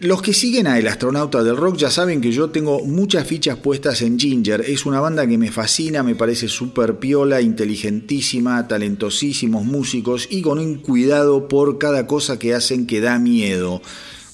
Los 0.00 0.22
que 0.22 0.32
siguen 0.32 0.66
a 0.66 0.78
El 0.78 0.88
Astronauta 0.88 1.44
del 1.44 1.58
Rock 1.58 1.76
ya 1.76 1.90
saben 1.90 2.22
que 2.22 2.32
yo 2.32 2.48
tengo 2.48 2.82
muchas 2.86 3.26
fichas 3.26 3.58
puestas 3.58 4.00
en 4.00 4.18
Ginger. 4.18 4.62
Es 4.62 4.86
una 4.86 4.98
banda 4.98 5.26
que 5.26 5.36
me 5.36 5.52
fascina, 5.52 6.02
me 6.02 6.14
parece 6.14 6.48
súper 6.48 6.98
piola, 6.98 7.42
inteligentísima, 7.42 8.66
talentosísimos 8.66 9.66
músicos 9.66 10.26
y 10.30 10.40
con 10.40 10.58
un 10.58 10.76
cuidado 10.76 11.48
por 11.48 11.76
cada 11.76 12.06
cosa 12.06 12.38
que 12.38 12.54
hacen 12.54 12.86
que 12.86 13.02
da 13.02 13.18
miedo. 13.18 13.82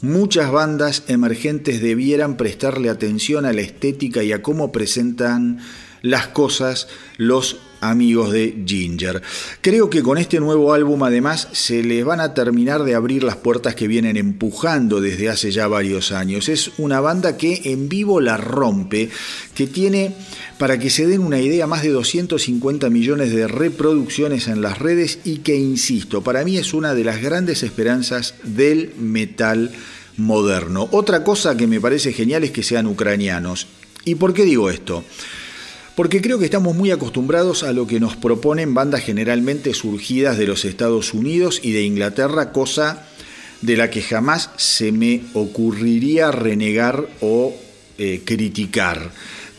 Muchas 0.02 0.52
bandas 0.52 1.02
emergentes 1.08 1.82
debieran 1.82 2.36
prestarle 2.36 2.88
atención 2.88 3.44
a 3.44 3.52
la 3.52 3.62
estética 3.62 4.22
y 4.22 4.30
a 4.30 4.42
cómo 4.42 4.70
presentan 4.70 5.58
las 6.00 6.28
cosas 6.28 6.86
los 7.16 7.58
amigos 7.80 8.32
de 8.32 8.62
Ginger. 8.66 9.22
Creo 9.60 9.90
que 9.90 10.02
con 10.02 10.18
este 10.18 10.40
nuevo 10.40 10.72
álbum 10.72 11.02
además 11.02 11.48
se 11.52 11.82
les 11.82 12.04
van 12.04 12.20
a 12.20 12.34
terminar 12.34 12.84
de 12.84 12.94
abrir 12.94 13.22
las 13.22 13.36
puertas 13.36 13.74
que 13.74 13.88
vienen 13.88 14.16
empujando 14.16 15.00
desde 15.00 15.28
hace 15.28 15.50
ya 15.50 15.68
varios 15.68 16.12
años. 16.12 16.48
Es 16.48 16.72
una 16.78 17.00
banda 17.00 17.36
que 17.36 17.62
en 17.64 17.88
vivo 17.88 18.20
la 18.20 18.36
rompe, 18.36 19.10
que 19.54 19.66
tiene, 19.66 20.14
para 20.58 20.78
que 20.78 20.90
se 20.90 21.06
den 21.06 21.20
una 21.20 21.40
idea, 21.40 21.66
más 21.66 21.82
de 21.82 21.90
250 21.90 22.90
millones 22.90 23.32
de 23.32 23.48
reproducciones 23.48 24.48
en 24.48 24.62
las 24.62 24.78
redes 24.78 25.18
y 25.24 25.38
que, 25.38 25.56
insisto, 25.56 26.22
para 26.22 26.44
mí 26.44 26.56
es 26.58 26.74
una 26.74 26.94
de 26.94 27.04
las 27.04 27.20
grandes 27.20 27.62
esperanzas 27.62 28.34
del 28.44 28.92
metal 28.98 29.72
moderno. 30.16 30.88
Otra 30.92 31.24
cosa 31.24 31.56
que 31.56 31.66
me 31.66 31.80
parece 31.80 32.12
genial 32.12 32.44
es 32.44 32.50
que 32.50 32.62
sean 32.62 32.86
ucranianos. 32.86 33.66
¿Y 34.04 34.14
por 34.14 34.32
qué 34.32 34.44
digo 34.44 34.70
esto? 34.70 35.04
Porque 35.96 36.20
creo 36.20 36.38
que 36.38 36.44
estamos 36.44 36.76
muy 36.76 36.90
acostumbrados 36.90 37.62
a 37.62 37.72
lo 37.72 37.86
que 37.86 37.98
nos 37.98 38.16
proponen 38.16 38.74
bandas 38.74 39.02
generalmente 39.02 39.72
surgidas 39.72 40.36
de 40.36 40.46
los 40.46 40.66
Estados 40.66 41.14
Unidos 41.14 41.58
y 41.62 41.72
de 41.72 41.82
Inglaterra, 41.82 42.52
cosa 42.52 43.08
de 43.62 43.78
la 43.78 43.88
que 43.88 44.02
jamás 44.02 44.50
se 44.58 44.92
me 44.92 45.22
ocurriría 45.32 46.30
renegar 46.30 47.08
o 47.22 47.54
eh, 47.96 48.20
criticar. 48.26 49.10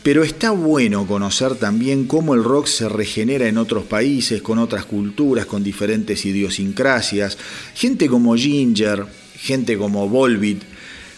Pero 0.04 0.22
está 0.22 0.52
bueno 0.52 1.08
conocer 1.08 1.56
también 1.56 2.06
cómo 2.06 2.34
el 2.34 2.44
rock 2.44 2.68
se 2.68 2.88
regenera 2.88 3.48
en 3.48 3.58
otros 3.58 3.84
países, 3.84 4.40
con 4.40 4.60
otras 4.60 4.84
culturas, 4.84 5.44
con 5.44 5.64
diferentes 5.64 6.24
idiosincrasias. 6.24 7.36
Gente 7.74 8.06
como 8.06 8.36
Ginger, 8.36 9.04
gente 9.36 9.76
como 9.76 10.08
Volbeat, 10.08 10.62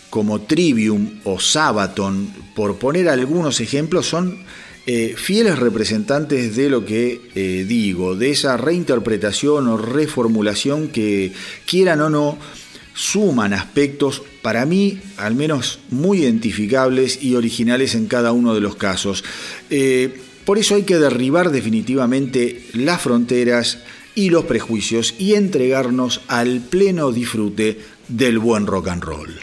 como 0.09 0.41
Trivium 0.41 1.21
o 1.25 1.39
Sabaton, 1.39 2.27
por 2.57 2.79
poner 2.79 3.11
algunos 3.11 3.61
ejemplos, 3.61 4.07
son 4.07 4.39
eh, 4.87 5.15
fieles 5.17 5.59
representantes 5.59 6.57
de 6.57 6.71
lo 6.71 6.85
que 6.85 7.21
eh, 7.35 7.65
digo, 7.69 8.17
de 8.17 8.31
esa 8.31 8.57
reinterpretación 8.57 9.69
o 9.69 9.77
reformulación 9.77 10.89
que 10.89 11.33
quieran 11.67 12.01
o 12.01 12.11
no, 12.11 12.39
suman 12.95 13.53
aspectos 13.53 14.23
para 14.43 14.67
mí 14.67 14.99
al 15.17 15.35
menos 15.35 15.81
muy 15.91 16.23
identificables 16.23 17.23
y 17.23 17.35
originales 17.35 17.95
en 17.95 18.07
cada 18.07 18.33
uno 18.33 18.55
de 18.55 18.61
los 18.61 18.77
casos. 18.77 19.25
Eh, 19.71 20.19
por 20.45 20.59
eso 20.59 20.75
hay 20.75 20.83
que 20.83 20.99
derribar 20.99 21.51
definitivamente 21.51 22.65
las 22.73 23.03
fronteras 23.03 23.79
y 24.15 24.31
los 24.31 24.45
prejuicios 24.45 25.15
y 25.19 25.35
entregarnos 25.35 26.23
al 26.27 26.61
pleno 26.61 27.13
disfrute 27.13 27.79
del 28.09 28.39
buen 28.39 28.67
rock 28.67 28.89
and 28.89 29.05
roll. 29.05 29.41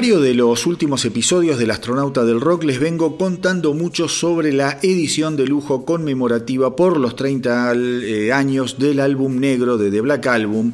De 0.00 0.32
los 0.32 0.64
últimos 0.64 1.04
episodios 1.04 1.58
del 1.58 1.70
Astronauta 1.70 2.24
del 2.24 2.40
Rock 2.40 2.64
les 2.64 2.80
vengo 2.80 3.18
contando 3.18 3.74
mucho 3.74 4.08
sobre 4.08 4.50
la 4.50 4.78
edición 4.80 5.36
de 5.36 5.46
lujo 5.46 5.84
conmemorativa 5.84 6.74
por 6.74 6.96
los 6.96 7.16
30 7.16 7.74
eh, 7.74 8.32
años 8.32 8.78
del 8.78 8.98
álbum 8.98 9.38
negro 9.38 9.76
de 9.76 9.90
The 9.90 10.00
Black 10.00 10.26
Album 10.28 10.72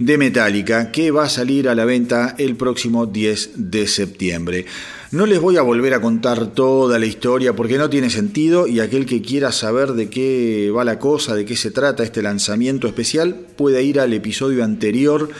de 0.00 0.18
Metallica 0.18 0.90
que 0.90 1.12
va 1.12 1.22
a 1.22 1.28
salir 1.28 1.68
a 1.68 1.76
la 1.76 1.84
venta 1.84 2.34
el 2.36 2.56
próximo 2.56 3.06
10 3.06 3.52
de 3.54 3.86
septiembre. 3.86 4.66
No 5.12 5.24
les 5.26 5.38
voy 5.38 5.56
a 5.56 5.62
volver 5.62 5.94
a 5.94 6.00
contar 6.00 6.48
toda 6.48 6.98
la 6.98 7.06
historia 7.06 7.54
porque 7.54 7.78
no 7.78 7.88
tiene 7.88 8.10
sentido 8.10 8.66
y 8.66 8.80
aquel 8.80 9.06
que 9.06 9.22
quiera 9.22 9.52
saber 9.52 9.92
de 9.92 10.10
qué 10.10 10.72
va 10.76 10.84
la 10.84 10.98
cosa, 10.98 11.36
de 11.36 11.44
qué 11.44 11.54
se 11.54 11.70
trata 11.70 12.02
este 12.02 12.22
lanzamiento 12.22 12.88
especial, 12.88 13.36
puede 13.56 13.84
ir 13.84 14.00
al 14.00 14.12
episodio 14.12 14.64
anterior 14.64 15.30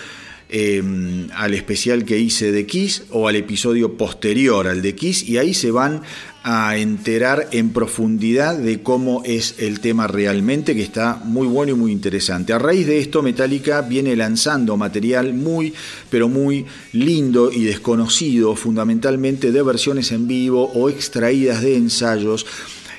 Em, 0.51 1.29
al 1.35 1.55
especial 1.55 2.05
que 2.05 2.19
hice 2.19 2.53
de 2.53 2.67
Kiss 2.67 3.05
o 3.11 3.29
al 3.29 3.37
episodio 3.37 3.97
posterior 3.97 4.69
al 4.69 4.83
de 4.83 4.95
Kiss 4.95 5.27
y 5.27 5.39
ahí 5.39 5.55
se 5.55 5.71
van 5.71 6.03
a 6.43 6.77
enterar 6.77 7.49
en 7.53 7.71
profundidad 7.71 8.59
de 8.59 8.83
cómo 8.83 9.23
es 9.25 9.55
el 9.59 9.81
tema 9.81 10.07
realmente, 10.07 10.75
que 10.75 10.83
está 10.83 11.19
muy 11.25 11.47
bueno 11.47 11.73
y 11.73 11.75
muy 11.77 11.93
interesante. 11.93 12.53
A 12.53 12.59
raíz 12.59 12.87
de 12.87 12.99
esto, 12.99 13.23
Metallica 13.23 13.81
viene 13.81 14.15
lanzando 14.15 14.77
material 14.77 15.33
muy, 15.33 15.73
pero 16.11 16.29
muy 16.29 16.67
lindo 16.93 17.51
y 17.51 17.65
desconocido, 17.65 18.55
fundamentalmente 18.55 19.51
de 19.51 19.63
versiones 19.63 20.13
en 20.13 20.29
vivo 20.29 20.71
o 20.75 20.91
extraídas 20.91 21.63
de 21.63 21.77
ensayos 21.77 22.45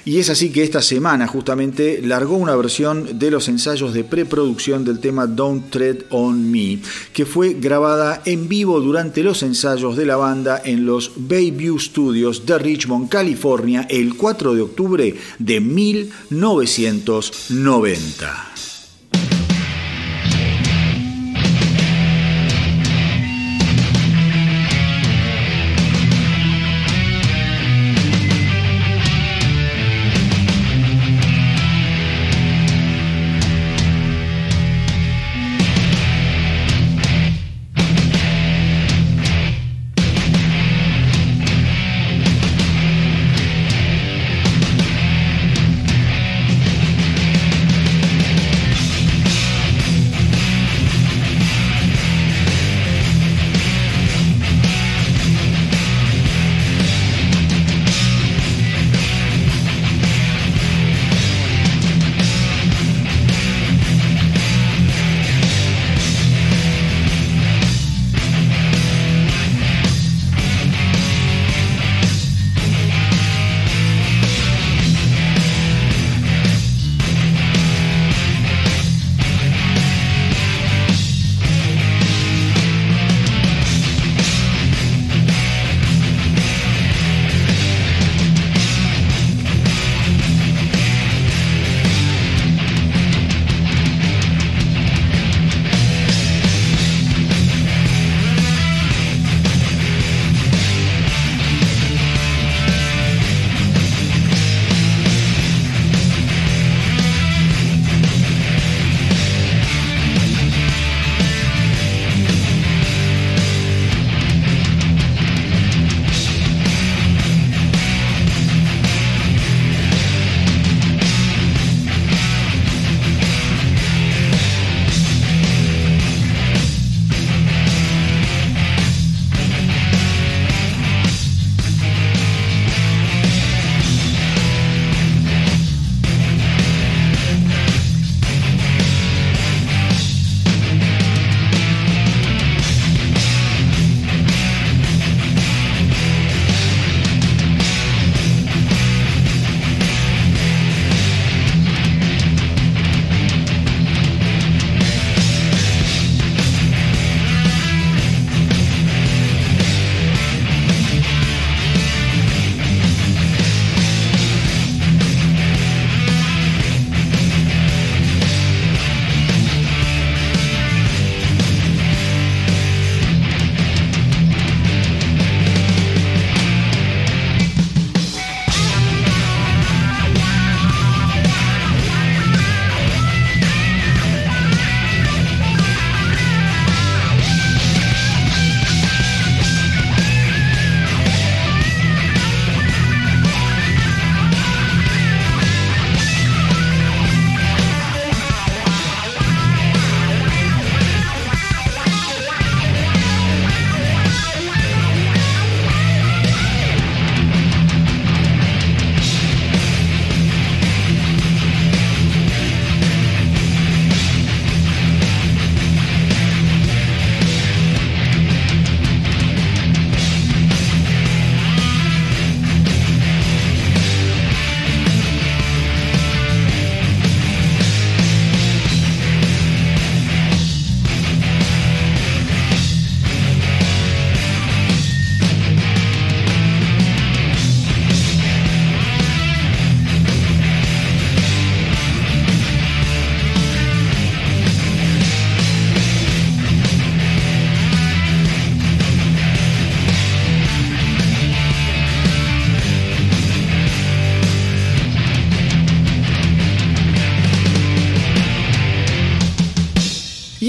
y 0.06 0.20
es 0.20 0.30
así 0.30 0.52
que 0.52 0.64
esta 0.64 0.84
semana 0.84 1.28
justamente 1.28 2.00
largó 2.04 2.36
una 2.36 2.56
versión 2.56 3.18
de 3.18 3.32
los 3.32 3.48
ensayos 3.48 3.92
de 3.94 4.04
preproducción 4.04 4.86
del 4.86 5.00
tema 5.00 5.26
Don't 5.26 5.72
Tread 5.72 6.04
on 6.12 6.52
Me, 6.52 6.78
que 7.12 7.26
fue 7.26 7.54
grabada 7.54 8.22
en 8.26 8.48
vivo 8.48 8.80
durante 8.80 9.24
los 9.24 9.42
ensayos 9.42 9.98
de 9.98 10.06
la 10.06 10.16
banda 10.16 10.62
en 10.64 10.86
los 10.86 11.14
Bayview 11.16 11.80
Studios 11.80 12.46
de 12.46 12.60
Richmond, 12.60 13.10
California, 13.10 13.88
el 13.90 14.16
4 14.16 14.54
de 14.54 14.62
octubre 14.62 15.16
de 15.40 15.60
1990. 15.60 18.55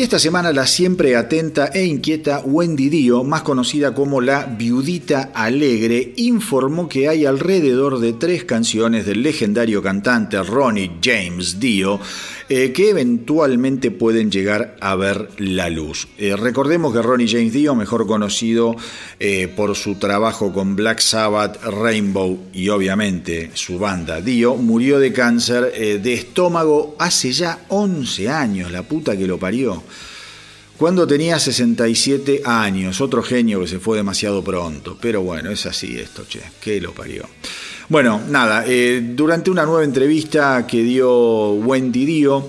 Esta 0.07 0.21
semana 0.21 0.53
la 0.53 0.69
siempre 0.69 1.17
atenta 1.17 1.67
e 1.75 1.85
inquieta 1.85 2.41
Wendy 2.45 2.89
Dio, 2.89 3.25
más 3.25 3.43
conocida 3.43 3.93
como 3.93 4.21
la 4.21 4.45
Viudita 4.45 5.33
Alegre, 5.35 6.13
informó 6.15 6.89
que 6.89 7.09
hay 7.09 7.27
alrededor 7.27 7.99
de 7.99 8.13
tres 8.13 8.45
canciones 8.45 9.05
del 9.05 9.25
legendario 9.25 9.83
cantante 9.83 10.41
Ronnie 10.45 10.99
James 11.03 11.59
Dio 11.59 11.99
eh, 12.49 12.73
que 12.73 12.91
eventualmente 12.91 13.91
pueden 13.91 14.31
llegar 14.31 14.77
a 14.81 14.95
ver 14.95 15.31
la 15.39 15.69
luz. 15.69 16.07
Eh, 16.17 16.37
recordemos 16.37 16.93
que 16.93 17.03
Ronnie 17.03 17.29
James 17.29 17.53
Dio, 17.53 17.75
mejor 17.75 18.07
conocido 18.07 18.77
eh, 19.19 19.49
por 19.49 19.75
su 19.75 19.97
trabajo 19.97 20.53
con 20.53 20.77
Black 20.77 21.01
Sabbath, 21.01 21.61
Rainbow 21.65 22.39
y 22.53 22.69
obviamente 22.69 23.51
su 23.55 23.79
banda 23.81 24.21
Dio, 24.21 24.55
murió 24.55 25.01
de 25.01 25.13
cáncer 25.13 25.73
de 26.03 26.15
estómago 26.15 26.95
hace 26.99 27.33
ya 27.33 27.65
11 27.69 28.29
años, 28.29 28.71
la 28.71 28.83
puta 28.85 29.17
que 29.17 29.27
lo 29.27 29.39
parió. 29.39 29.83
Cuando 30.77 31.07
tenía 31.07 31.39
67 31.39 32.43
años, 32.45 33.01
otro 33.01 33.23
genio 33.23 33.61
que 33.61 33.67
se 33.67 33.81
fue 33.81 33.97
demasiado 33.97 34.45
pronto, 34.45 34.99
pero 35.01 35.23
bueno, 35.23 35.51
es 35.51 35.65
así 35.65 35.99
esto, 35.99 36.27
che, 36.29 36.43
que 36.61 36.81
lo 36.83 36.93
parió. 36.93 37.27
Bueno, 37.89 38.21
nada, 38.29 38.65
eh, 38.67 39.01
durante 39.15 39.49
una 39.49 39.65
nueva 39.65 39.85
entrevista 39.85 40.67
que 40.67 40.83
dio 40.83 41.51
Wendy 41.53 42.05
Dio, 42.05 42.49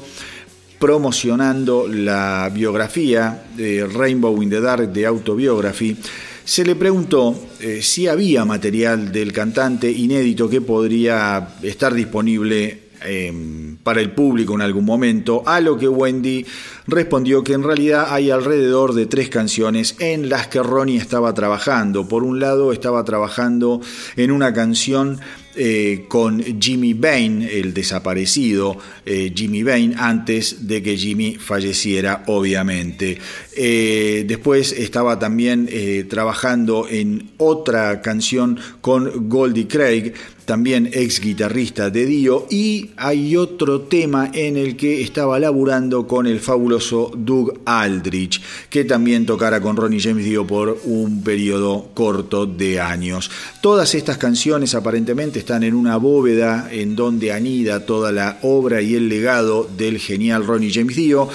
promocionando 0.79 1.87
la 1.87 2.49
biografía 2.51 3.43
de 3.55 3.85
Rainbow 3.85 4.41
in 4.41 4.49
the 4.49 4.59
Dark 4.59 4.91
de 4.91 5.05
Autobiography, 5.05 5.95
se 6.43 6.65
le 6.65 6.75
preguntó 6.75 7.39
eh, 7.59 7.83
si 7.83 8.07
había 8.07 8.45
material 8.45 9.11
del 9.11 9.31
cantante 9.31 9.91
inédito 9.91 10.49
que 10.49 10.61
podría 10.61 11.49
estar 11.61 11.93
disponible 11.93 12.86
Em, 13.01 13.77
para 13.77 14.01
el 14.01 14.11
público 14.11 14.55
en 14.55 14.61
algún 14.61 14.85
momento, 14.85 15.43
a 15.45 15.61
lo 15.61 15.77
que 15.77 15.87
Wendy 15.87 16.45
respondió 16.87 17.43
que 17.43 17.53
en 17.53 17.63
realidad 17.63 18.07
hay 18.09 18.31
alrededor 18.31 18.93
de 18.93 19.05
tres 19.05 19.29
canciones 19.29 19.95
en 19.99 20.29
las 20.29 20.47
que 20.47 20.63
Ronnie 20.63 20.97
estaba 20.97 21.33
trabajando. 21.33 22.07
Por 22.07 22.23
un 22.23 22.39
lado 22.39 22.73
estaba 22.73 23.03
trabajando 23.03 23.81
en 24.15 24.31
una 24.31 24.51
canción 24.51 25.19
eh, 25.57 26.05
con 26.07 26.43
Jimmy 26.61 26.93
Bain, 26.93 27.41
el 27.41 27.73
desaparecido 27.73 28.77
eh, 29.05 29.33
Jimmy 29.35 29.63
Bain, 29.63 29.95
antes 29.97 30.67
de 30.67 30.83
que 30.83 30.95
Jimmy 30.95 31.35
falleciera, 31.35 32.23
obviamente. 32.27 33.17
Eh, 33.55 34.23
después 34.27 34.71
estaba 34.71 35.17
también 35.17 35.67
trabajando 36.07 36.87
en 36.87 37.31
otra 37.37 38.01
canción 38.01 38.59
con 38.81 39.27
Goldie 39.27 39.67
Craig, 39.67 40.13
también 40.45 40.89
ex 40.93 41.19
guitarrista 41.19 41.89
de 41.89 42.05
Dio, 42.05 42.47
y 42.49 42.91
hay 42.95 43.35
otro 43.35 43.81
tema 43.81 44.31
en 44.33 44.55
el 44.55 44.77
que 44.77 45.01
estaba 45.01 45.37
laburando 45.39 46.07
con 46.07 46.25
el 46.25 46.39
fabuloso 46.39 47.11
Doug 47.17 47.59
Aldrich, 47.65 48.41
que 48.69 48.85
también 48.85 49.25
tocara 49.25 49.59
con 49.59 49.75
Ronnie 49.75 49.99
James 49.99 50.23
Dio 50.23 50.47
por 50.47 50.79
un 50.85 51.21
periodo 51.21 51.89
corto 51.93 52.45
de 52.45 52.79
años. 52.79 53.29
Todas 53.61 53.93
estas 53.93 54.17
canciones 54.17 54.73
aparentemente 54.73 55.39
están 55.47 55.63
en 55.63 55.75
una 55.75 55.95
bóveda 55.95 56.67
en 56.73 56.97
donde 56.97 57.31
anida 57.31 57.85
toda 57.85 58.11
la 58.11 58.37
obra 58.41 58.81
y 58.81 58.95
el 58.95 59.07
legado 59.07 59.63
del 59.77 59.97
genial 59.97 60.45
Ronnie 60.45 60.73
James 60.73 60.97
Dio. 60.97 61.29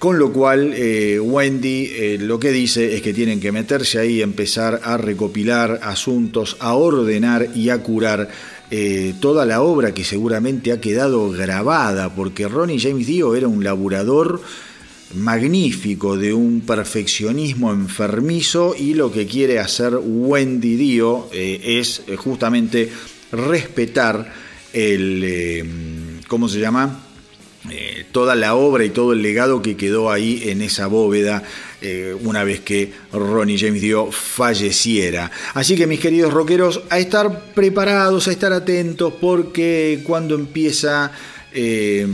Con 0.00 0.18
lo 0.18 0.32
cual, 0.32 0.72
eh, 0.74 1.20
Wendy 1.20 1.88
eh, 1.92 2.18
lo 2.20 2.40
que 2.40 2.50
dice 2.50 2.96
es 2.96 3.02
que 3.02 3.14
tienen 3.14 3.38
que 3.38 3.52
meterse 3.52 4.00
ahí, 4.00 4.20
empezar 4.20 4.80
a 4.82 4.96
recopilar 4.96 5.78
asuntos, 5.84 6.56
a 6.58 6.74
ordenar 6.74 7.50
y 7.54 7.70
a 7.70 7.78
curar 7.84 8.28
eh, 8.72 9.14
toda 9.20 9.46
la 9.46 9.62
obra 9.62 9.94
que 9.94 10.02
seguramente 10.02 10.72
ha 10.72 10.80
quedado 10.80 11.30
grabada, 11.30 12.12
porque 12.16 12.48
Ronnie 12.48 12.80
James 12.80 13.06
Dio 13.06 13.36
era 13.36 13.46
un 13.46 13.62
laburador 13.62 14.40
magnífico 15.14 16.16
de 16.16 16.34
un 16.34 16.62
perfeccionismo 16.62 17.70
enfermizo 17.72 18.74
y 18.76 18.94
lo 18.94 19.12
que 19.12 19.28
quiere 19.28 19.60
hacer 19.60 19.96
Wendy 20.02 20.74
Dio 20.74 21.28
es 21.32 22.02
justamente 22.16 22.90
respetar 23.32 24.32
el, 24.72 26.20
¿cómo 26.28 26.48
se 26.48 26.60
llama? 26.60 27.00
Eh, 27.70 28.06
toda 28.12 28.36
la 28.36 28.54
obra 28.54 28.84
y 28.84 28.90
todo 28.90 29.12
el 29.12 29.22
legado 29.22 29.60
que 29.60 29.76
quedó 29.76 30.12
ahí 30.12 30.42
en 30.50 30.62
esa 30.62 30.86
bóveda 30.86 31.42
eh, 31.80 32.16
una 32.22 32.44
vez 32.44 32.60
que 32.60 32.92
Ronnie 33.12 33.58
James 33.58 33.82
Dio 33.82 34.12
falleciera. 34.12 35.32
Así 35.54 35.74
que 35.74 35.86
mis 35.86 35.98
queridos 35.98 36.32
rockeros, 36.32 36.82
a 36.90 36.98
estar 36.98 37.52
preparados, 37.54 38.28
a 38.28 38.32
estar 38.32 38.52
atentos, 38.52 39.12
porque 39.20 40.02
cuando 40.04 40.34
empieza... 40.34 41.10
Eh, 41.52 42.06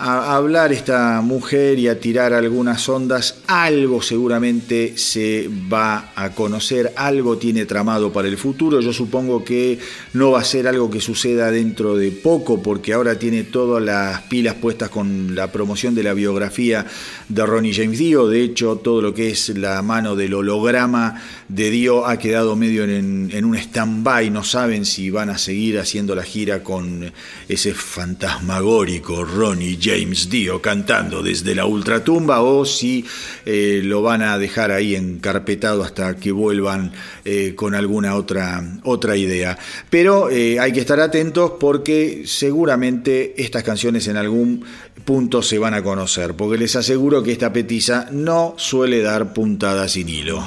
a 0.00 0.36
hablar 0.36 0.72
esta 0.72 1.20
mujer 1.22 1.76
y 1.76 1.88
a 1.88 1.98
tirar 1.98 2.32
algunas 2.32 2.88
ondas, 2.88 3.38
algo 3.48 4.00
seguramente 4.00 4.96
se 4.96 5.50
va 5.50 6.12
a 6.14 6.30
conocer, 6.30 6.92
algo 6.94 7.36
tiene 7.36 7.66
tramado 7.66 8.12
para 8.12 8.28
el 8.28 8.36
futuro. 8.36 8.80
Yo 8.80 8.92
supongo 8.92 9.44
que 9.44 9.80
no 10.12 10.30
va 10.30 10.40
a 10.40 10.44
ser 10.44 10.68
algo 10.68 10.88
que 10.88 11.00
suceda 11.00 11.50
dentro 11.50 11.96
de 11.96 12.12
poco, 12.12 12.62
porque 12.62 12.92
ahora 12.92 13.18
tiene 13.18 13.42
todas 13.42 13.82
las 13.82 14.22
pilas 14.22 14.54
puestas 14.54 14.88
con 14.88 15.34
la 15.34 15.50
promoción 15.50 15.96
de 15.96 16.04
la 16.04 16.14
biografía 16.14 16.86
de 17.28 17.44
Ronnie 17.44 17.74
James 17.74 17.98
Dio. 17.98 18.28
De 18.28 18.44
hecho, 18.44 18.76
todo 18.76 19.02
lo 19.02 19.12
que 19.12 19.30
es 19.30 19.48
la 19.48 19.82
mano 19.82 20.14
del 20.14 20.32
holograma 20.32 21.20
de 21.48 21.70
Dio 21.70 22.06
ha 22.06 22.20
quedado 22.20 22.54
medio 22.54 22.84
en, 22.84 23.30
en 23.32 23.44
un 23.44 23.56
stand-by. 23.56 24.30
No 24.30 24.44
saben 24.44 24.84
si 24.84 25.10
van 25.10 25.30
a 25.30 25.38
seguir 25.38 25.80
haciendo 25.80 26.14
la 26.14 26.22
gira 26.22 26.62
con 26.62 27.12
ese 27.48 27.74
fantasmagórico 27.74 29.24
Ronnie 29.24 29.72
James 29.72 29.87
James 29.88 30.28
Dio 30.28 30.60
cantando 30.60 31.22
desde 31.22 31.54
la 31.54 31.64
ultratumba 31.64 32.42
o 32.42 32.64
si 32.64 33.04
eh, 33.46 33.80
lo 33.82 34.02
van 34.02 34.22
a 34.22 34.38
dejar 34.38 34.70
ahí 34.70 34.94
encarpetado 34.94 35.82
hasta 35.82 36.16
que 36.16 36.32
vuelvan 36.32 36.92
eh, 37.24 37.54
con 37.54 37.74
alguna 37.74 38.14
otra, 38.14 38.62
otra 38.84 39.16
idea. 39.16 39.58
Pero 39.88 40.30
eh, 40.30 40.60
hay 40.60 40.72
que 40.72 40.80
estar 40.80 41.00
atentos 41.00 41.52
porque 41.58 42.24
seguramente 42.26 43.34
estas 43.42 43.62
canciones 43.62 44.06
en 44.08 44.16
algún 44.16 44.64
punto 45.04 45.42
se 45.42 45.58
van 45.58 45.74
a 45.74 45.82
conocer, 45.82 46.34
porque 46.34 46.58
les 46.58 46.76
aseguro 46.76 47.22
que 47.22 47.32
esta 47.32 47.52
petiza 47.52 48.08
no 48.12 48.54
suele 48.58 49.00
dar 49.00 49.32
puntadas 49.32 49.92
sin 49.92 50.08
hilo. 50.08 50.46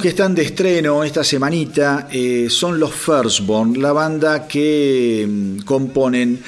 Que 0.00 0.08
están 0.08 0.34
de 0.34 0.42
estreno 0.42 1.04
esta 1.04 1.22
semanita 1.22 2.08
eh, 2.10 2.46
son 2.48 2.80
los 2.80 2.94
Firstborn, 2.94 3.80
la 3.82 3.92
banda 3.92 4.46
que 4.48 5.26
mm, 5.28 5.58
componen 5.60 6.40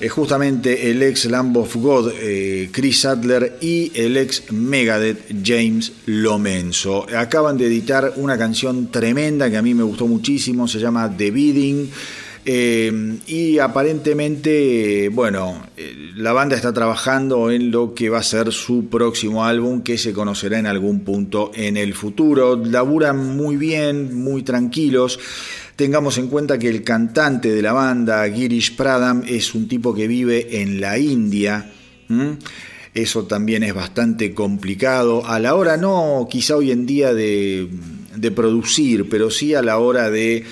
eh, 0.00 0.08
justamente 0.08 0.90
el 0.90 1.02
ex 1.02 1.26
Lamb 1.26 1.56
of 1.56 1.76
God 1.76 2.12
eh, 2.20 2.70
Chris 2.72 3.04
Adler 3.04 3.58
y 3.60 3.92
el 3.94 4.16
ex 4.16 4.50
Megadeth 4.50 5.32
James 5.44 5.92
Lomenzo. 6.06 7.06
Acaban 7.16 7.56
de 7.56 7.66
editar 7.66 8.14
una 8.16 8.36
canción 8.36 8.90
tremenda 8.90 9.48
que 9.48 9.56
a 9.56 9.62
mí 9.62 9.74
me 9.74 9.84
gustó 9.84 10.06
muchísimo, 10.06 10.66
se 10.66 10.80
llama 10.80 11.14
The 11.16 11.30
Bidding. 11.30 11.90
Y 13.26 13.58
aparentemente, 13.58 15.10
bueno, 15.10 15.66
la 16.18 16.32
banda 16.32 16.56
está 16.56 16.72
trabajando 16.72 17.48
en 17.52 17.70
lo 17.70 17.94
que 17.94 18.10
va 18.10 18.18
a 18.18 18.24
ser 18.24 18.52
su 18.52 18.88
próximo 18.88 19.44
álbum, 19.44 19.82
que 19.82 19.96
se 19.96 20.12
conocerá 20.12 20.58
en 20.58 20.66
algún 20.66 21.04
punto 21.04 21.52
en 21.54 21.76
el 21.76 21.94
futuro. 21.94 22.56
Laburan 22.56 23.36
muy 23.36 23.56
bien, 23.56 24.20
muy 24.20 24.42
tranquilos. 24.42 25.20
Tengamos 25.76 26.18
en 26.18 26.26
cuenta 26.26 26.58
que 26.58 26.68
el 26.68 26.82
cantante 26.82 27.52
de 27.52 27.62
la 27.62 27.72
banda, 27.72 28.28
Girish 28.28 28.74
Pradam, 28.74 29.22
es 29.28 29.54
un 29.54 29.68
tipo 29.68 29.94
que 29.94 30.08
vive 30.08 30.60
en 30.60 30.80
la 30.80 30.98
India. 30.98 31.70
Eso 32.94 33.26
también 33.26 33.62
es 33.62 33.72
bastante 33.72 34.34
complicado. 34.34 35.24
A 35.24 35.38
la 35.38 35.54
hora, 35.54 35.76
no 35.76 36.26
quizá 36.28 36.56
hoy 36.56 36.72
en 36.72 36.84
día 36.84 37.14
de 37.14 37.68
producir, 38.34 39.08
pero 39.08 39.30
sí 39.30 39.54
a 39.54 39.62
la 39.62 39.78
hora 39.78 40.10
de 40.10 40.42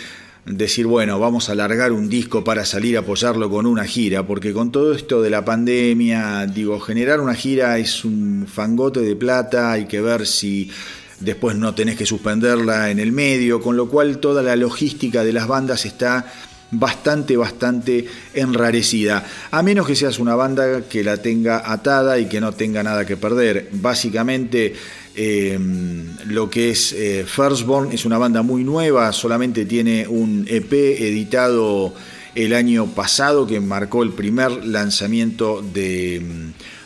decir, 0.47 0.87
bueno, 0.87 1.19
vamos 1.19 1.49
a 1.49 1.53
alargar 1.53 1.93
un 1.93 2.09
disco 2.09 2.45
para 2.45 2.65
salir 2.65 2.97
a 2.97 3.01
apoyarlo 3.01 3.51
con 3.51 3.67
una 3.67 3.85
gira, 3.85 4.27
porque 4.27 4.53
con 4.53 4.71
todo 4.71 4.95
esto 4.95 5.21
de 5.21 5.31
la 5.31 5.45
pandemia, 5.45 6.47
digo, 6.47 6.79
generar 6.79 7.21
una 7.21 7.35
gira 7.35 7.79
es 7.79 8.05
un 8.05 8.47
fangote 8.47 9.01
de 9.01 9.17
plata, 9.17 9.73
hay 9.73 9.87
que 9.87 10.01
ver 10.01 10.27
si 10.27 10.71
después 11.19 11.57
no 11.57 11.75
tenés 11.75 11.97
que 11.97 12.07
suspenderla 12.07 12.91
en 12.91 13.01
el 13.01 13.11
medio, 13.11 13.61
con 13.61 13.77
lo 13.77 13.89
cual 13.89 14.19
toda 14.19 14.43
la 14.43 14.55
logística 14.55 15.25
de 15.25 15.33
las 15.33 15.49
bandas 15.49 15.85
está 15.85 16.33
bastante, 16.71 17.37
bastante 17.37 18.07
enrarecida. 18.35 19.25
A 19.51 19.63
menos 19.63 19.87
que 19.87 19.97
seas 19.97 20.19
una 20.19 20.35
banda 20.35 20.83
que 20.83 21.03
la 21.03 21.17
tenga 21.17 21.71
atada 21.73 22.19
y 22.19 22.27
que 22.27 22.41
no 22.41 22.53
tenga 22.53 22.83
nada 22.83 23.05
que 23.05 23.17
perder. 23.17 23.69
Básicamente 23.73 24.75
eh, 25.19 25.59
lo 26.27 26.51
que 26.51 26.71
es 26.71 26.93
eh, 26.93 27.25
Firstborn 27.27 27.91
es 27.91 28.05
una 28.05 28.19
banda 28.19 28.43
muy 28.43 28.65
nueva, 28.65 29.13
solamente 29.15 29.65
tiene 29.65 30.07
un 30.07 30.45
EP 30.47 30.73
editado 30.73 31.95
el 32.35 32.55
año 32.55 32.87
pasado 32.89 33.47
que 33.47 33.59
marcó 33.61 34.03
el 34.03 34.13
primer 34.13 34.67
lanzamiento 34.67 35.63
de, 35.63 36.21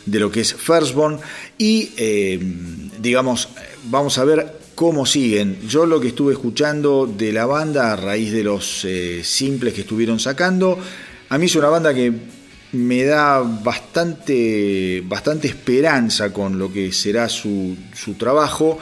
lo 0.05 0.31
que 0.31 0.39
es 0.39 0.53
Firstborn 0.53 1.19
y 1.57 1.91
eh, 1.97 2.39
digamos, 3.01 3.49
vamos 3.89 4.17
a 4.17 4.23
ver 4.23 4.59
cómo 4.75 5.05
siguen. 5.05 5.57
Yo 5.67 5.85
lo 5.85 5.99
que 5.99 6.07
estuve 6.07 6.31
escuchando 6.31 7.05
de 7.05 7.33
la 7.33 7.45
banda 7.45 7.91
a 7.91 7.97
raíz 7.97 8.31
de 8.31 8.45
los 8.45 8.87
simples 9.23 9.73
que 9.73 9.81
estuvieron 9.81 10.19
sacando, 10.21 10.79
a 11.27 11.37
mí 11.37 11.47
es 11.47 11.55
una 11.57 11.67
banda 11.67 11.93
que 11.93 12.13
me 12.73 13.03
da 13.03 13.39
bastante, 13.39 15.03
bastante 15.05 15.47
esperanza 15.47 16.31
con 16.31 16.57
lo 16.57 16.71
que 16.71 16.91
será 16.91 17.27
su, 17.27 17.75
trabajo. 18.17 18.79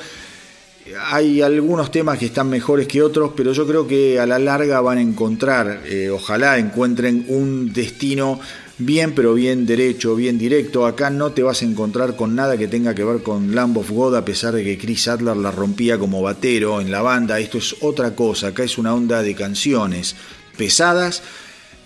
Hay 1.11 1.41
algunos 1.41 1.91
temas 1.91 2.17
que 2.17 2.27
están 2.27 2.49
mejores 2.49 2.87
que 2.87 3.01
otros, 3.01 3.31
pero 3.35 3.51
yo 3.53 3.67
creo 3.67 3.87
que 3.87 4.19
a 4.19 4.25
la 4.25 4.39
larga 4.39 4.81
van 4.81 4.97
a 4.97 5.01
encontrar, 5.01 5.83
eh, 5.85 6.09
ojalá 6.09 6.57
encuentren 6.57 7.25
un 7.27 7.71
destino 7.73 8.39
bien, 8.79 9.13
pero 9.13 9.33
bien 9.33 9.65
derecho, 9.65 10.15
bien 10.15 10.37
directo. 10.37 10.85
Acá 10.85 11.09
no 11.09 11.31
te 11.31 11.43
vas 11.43 11.61
a 11.61 11.65
encontrar 11.65 12.15
con 12.15 12.35
nada 12.35 12.57
que 12.57 12.67
tenga 12.67 12.95
que 12.95 13.03
ver 13.03 13.21
con 13.21 13.53
Lamb 13.53 13.77
of 13.77 13.91
God, 13.91 14.15
a 14.15 14.25
pesar 14.25 14.53
de 14.53 14.63
que 14.63 14.77
Chris 14.77 15.07
Adler 15.07 15.37
la 15.37 15.51
rompía 15.51 15.99
como 15.99 16.21
batero 16.21 16.81
en 16.81 16.91
la 16.91 17.01
banda. 17.01 17.39
Esto 17.39 17.57
es 17.57 17.75
otra 17.81 18.15
cosa, 18.15 18.47
acá 18.47 18.63
es 18.63 18.77
una 18.77 18.93
onda 18.93 19.21
de 19.21 19.35
canciones 19.35 20.15
pesadas 20.57 21.21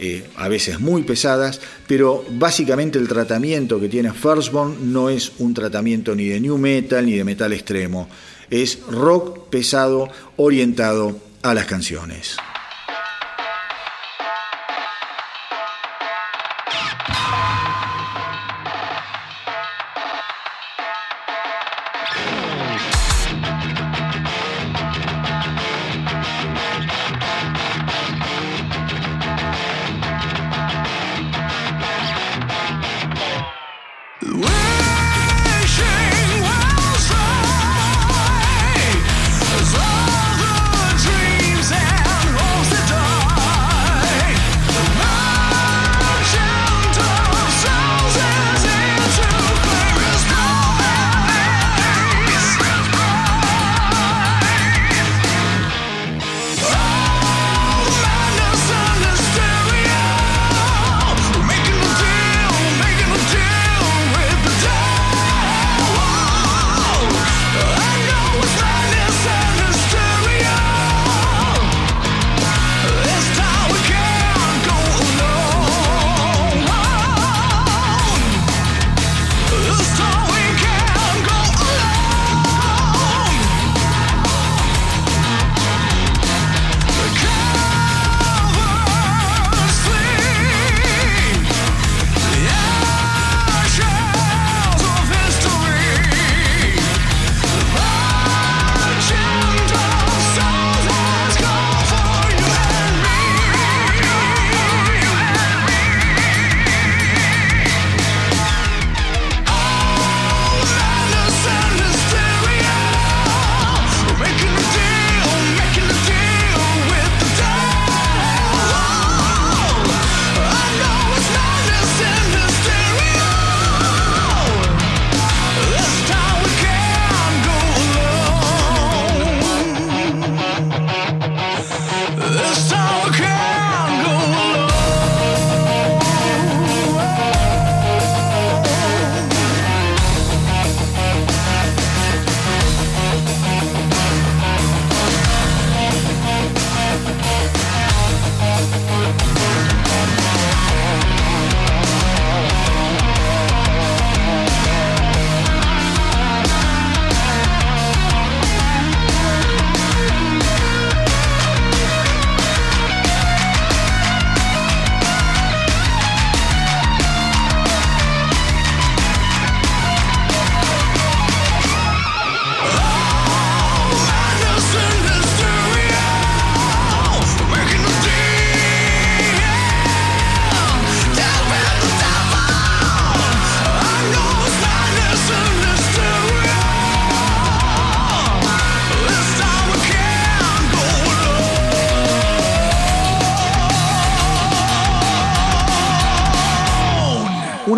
eh, 0.06 0.22
a 0.36 0.50
veces 0.50 0.82
muy 0.82 1.04
pesadas, 1.04 1.62
pero 1.88 2.26
básicamente 2.32 3.00
el 3.00 3.08
tratamiento 3.08 3.80
que 3.80 3.88
tiene 3.88 4.12
Firstborn 4.12 4.92
no 4.92 5.10
es 5.10 5.32
un 5.38 5.54
tratamiento 5.54 6.14
ni 6.14 6.26
de 6.26 6.42
new 6.42 6.58
metal 6.58 7.06
ni 7.06 7.14
de 7.14 7.24
metal 7.24 7.54
extremo, 7.54 8.10
es 8.50 8.82
rock 8.90 9.48
pesado 9.48 10.10
orientado 10.36 11.18
a 11.42 11.54
las 11.54 11.68
canciones. 11.68 12.36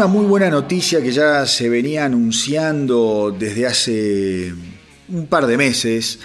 Muy 0.10 0.26
buena 0.26 0.51
noticia 0.51 1.01
que 1.01 1.12
ya 1.12 1.47
se 1.47 1.68
venía 1.68 2.06
anunciando 2.06 3.36
desde 3.38 3.66
hace 3.66 4.53
un 5.10 5.26
par 5.26 5.47
de 5.47 5.58
meses 5.58 6.20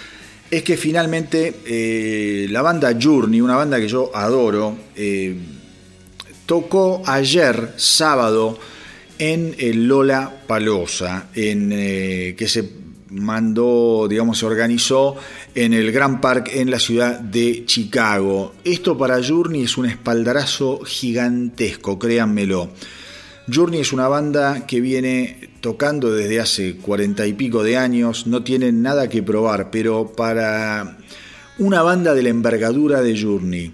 es 0.51 0.61
que 0.61 0.77
finalmente 0.77 1.55
eh, 1.65 2.47
la 2.51 2.61
banda 2.61 2.95
Journey, 2.99 3.41
una 3.41 3.55
banda 3.55 3.79
que 3.79 3.87
yo 3.87 4.11
adoro, 4.13 4.77
eh, 4.95 5.35
tocó 6.45 7.01
ayer, 7.05 7.73
sábado, 7.77 8.59
en 9.17 9.55
el 9.57 9.87
Lola 9.87 10.31
Palosa, 10.45 11.29
en, 11.33 11.71
eh, 11.73 12.35
que 12.37 12.47
se 12.47 12.69
mandó, 13.09 14.07
digamos, 14.07 14.37
se 14.37 14.45
organizó 14.45 15.15
en 15.55 15.73
el 15.73 15.91
Grand 15.91 16.21
Park 16.21 16.51
en 16.53 16.69
la 16.69 16.79
ciudad 16.79 17.19
de 17.19 17.65
Chicago. 17.65 18.53
Esto 18.63 18.95
para 18.95 19.21
Journey 19.23 19.63
es 19.63 19.75
un 19.77 19.87
espaldarazo 19.87 20.81
gigantesco, 20.85 21.97
créanmelo. 21.97 22.69
Journey 23.47 23.79
es 23.79 23.91
una 23.91 24.07
banda 24.07 24.67
que 24.67 24.81
viene 24.81 25.49
tocando 25.61 26.11
desde 26.11 26.39
hace 26.39 26.75
cuarenta 26.75 27.25
y 27.25 27.33
pico 27.33 27.63
de 27.63 27.77
años, 27.77 28.27
no 28.27 28.43
tienen 28.43 28.81
nada 28.81 29.09
que 29.09 29.23
probar, 29.23 29.71
pero 29.71 30.13
para 30.15 30.97
una 31.57 31.81
banda 31.81 32.13
de 32.13 32.23
la 32.23 32.29
envergadura 32.29 33.01
de 33.01 33.19
Journey, 33.19 33.71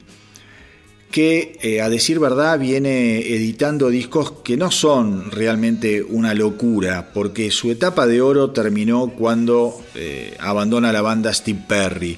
que 1.11 1.57
eh, 1.61 1.81
a 1.81 1.89
decir 1.89 2.19
verdad 2.19 2.59
viene 2.59 3.19
editando 3.19 3.89
discos 3.89 4.31
que 4.43 4.57
no 4.57 4.71
son 4.71 5.31
realmente 5.31 6.01
una 6.03 6.33
locura, 6.33 7.11
porque 7.13 7.51
su 7.51 7.71
etapa 7.71 8.07
de 8.07 8.21
oro 8.21 8.51
terminó 8.51 9.09
cuando 9.09 9.81
eh, 9.95 10.35
abandona 10.39 10.91
la 10.91 11.01
banda 11.01 11.33
Steve 11.33 11.63
Perry, 11.67 12.17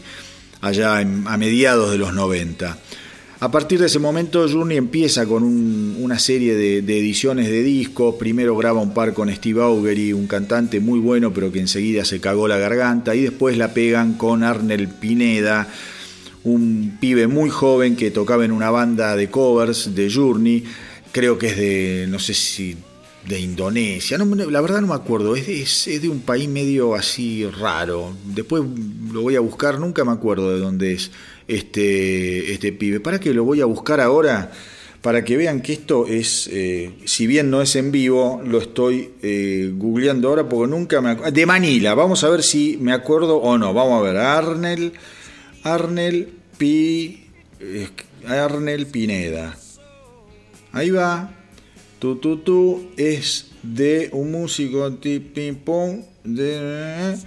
allá 0.62 0.98
a 0.98 1.38
mediados 1.38 1.92
de 1.92 1.98
los 1.98 2.14
90. 2.14 2.78
A 3.42 3.50
partir 3.50 3.80
de 3.80 3.86
ese 3.86 4.00
momento, 4.00 4.46
Journey 4.50 4.78
empieza 4.78 5.26
con 5.26 5.44
una 5.44 6.20
serie 6.20 6.56
de, 6.56 6.80
ediciones 6.80 7.48
de 7.48 7.64
discos. 7.64 8.16
Primero 8.16 8.58
graba 8.58 8.82
un 8.82 8.94
par 8.94 9.14
con 9.14 9.34
Steve 9.34 9.62
Augery, 9.62 10.12
un 10.12 10.28
cantante 10.28 10.82
muy 10.82 11.00
bueno, 11.00 11.34
pero 11.34 11.50
que 11.50 11.62
enseguida 11.62 12.04
se 12.04 12.20
cagó 12.20 12.50
la 12.50 12.58
garganta. 12.58 13.16
Y 13.16 13.22
después 13.22 13.58
la 13.58 13.74
pegan 13.74 14.16
con 14.16 14.44
Arnel 14.44 14.90
Pineda, 14.90 15.70
un 16.44 16.98
pibe 17.00 17.28
muy 17.28 17.50
joven 17.50 17.96
que 17.96 18.12
tocaba 18.12 18.44
en 18.44 18.52
una 18.52 18.72
banda 18.72 19.16
de 19.16 19.30
covers 19.30 19.96
de 19.96 20.12
Journey. 20.12 20.66
Creo 21.14 21.38
que 21.38 21.48
es 21.48 21.56
de, 21.56 22.08
no 22.10 22.20
sé 22.20 22.34
si 22.34 22.76
de 23.26 23.40
Indonesia, 23.40 24.18
la 24.18 24.62
verdad 24.62 24.82
no 24.82 24.88
me 24.88 24.96
acuerdo, 24.96 25.36
es 25.36 25.86
de, 25.86 26.10
un 26.10 26.22
país 26.22 26.50
medio 26.50 26.96
así 26.96 27.46
raro. 27.46 28.16
Después 28.26 28.64
lo 29.14 29.22
voy 29.22 29.36
a 29.36 29.40
buscar, 29.40 29.80
nunca 29.80 30.04
me 30.04 30.12
acuerdo 30.12 30.54
de 30.54 30.60
dónde 30.60 30.94
es 30.94 31.12
este, 31.50 32.54
este 32.54 32.72
pibe. 32.72 33.00
¿Para 33.00 33.20
que 33.20 33.34
lo 33.34 33.44
voy 33.44 33.60
a 33.62 33.66
buscar 33.66 34.00
ahora? 34.00 34.52
Para 35.02 35.24
que 35.24 35.38
vean 35.38 35.62
que 35.62 35.74
esto 35.74 36.06
es, 36.08 36.50
eh, 36.52 36.92
si 37.06 37.26
bien 37.26 37.50
no 37.50 37.62
es 37.62 37.76
en 37.76 37.92
vivo, 37.92 38.42
lo 38.46 38.60
estoy 38.60 39.12
eh, 39.22 39.72
googleando 39.74 40.30
ahora 40.30 40.48
porque 40.48 40.70
nunca 40.70 41.02
me 41.02 41.12
acuerdo. 41.12 41.32
De 41.32 41.46
Manila, 41.46 41.94
vamos 41.94 42.24
a 42.24 42.30
ver 42.30 42.44
si 42.44 42.78
me 42.82 42.94
acuerdo 42.94 43.38
o 43.38 43.58
no. 43.58 43.74
Vamos 43.74 44.00
a 44.00 44.04
ver, 44.04 44.18
Arnel, 44.18 44.94
Arnel 45.64 46.30
Pi, 46.58 47.26
Arnel 48.28 48.88
Pineda. 48.88 49.58
Ahí 50.72 50.92
va. 50.92 51.32
Tu, 52.00 52.18
tu, 52.18 52.38
tu, 52.38 52.90
es 52.96 53.52
de 53.64 54.10
un 54.14 54.32
músico 54.32 54.90
ping 55.02 55.56
pong 55.56 56.02
de 56.24 57.18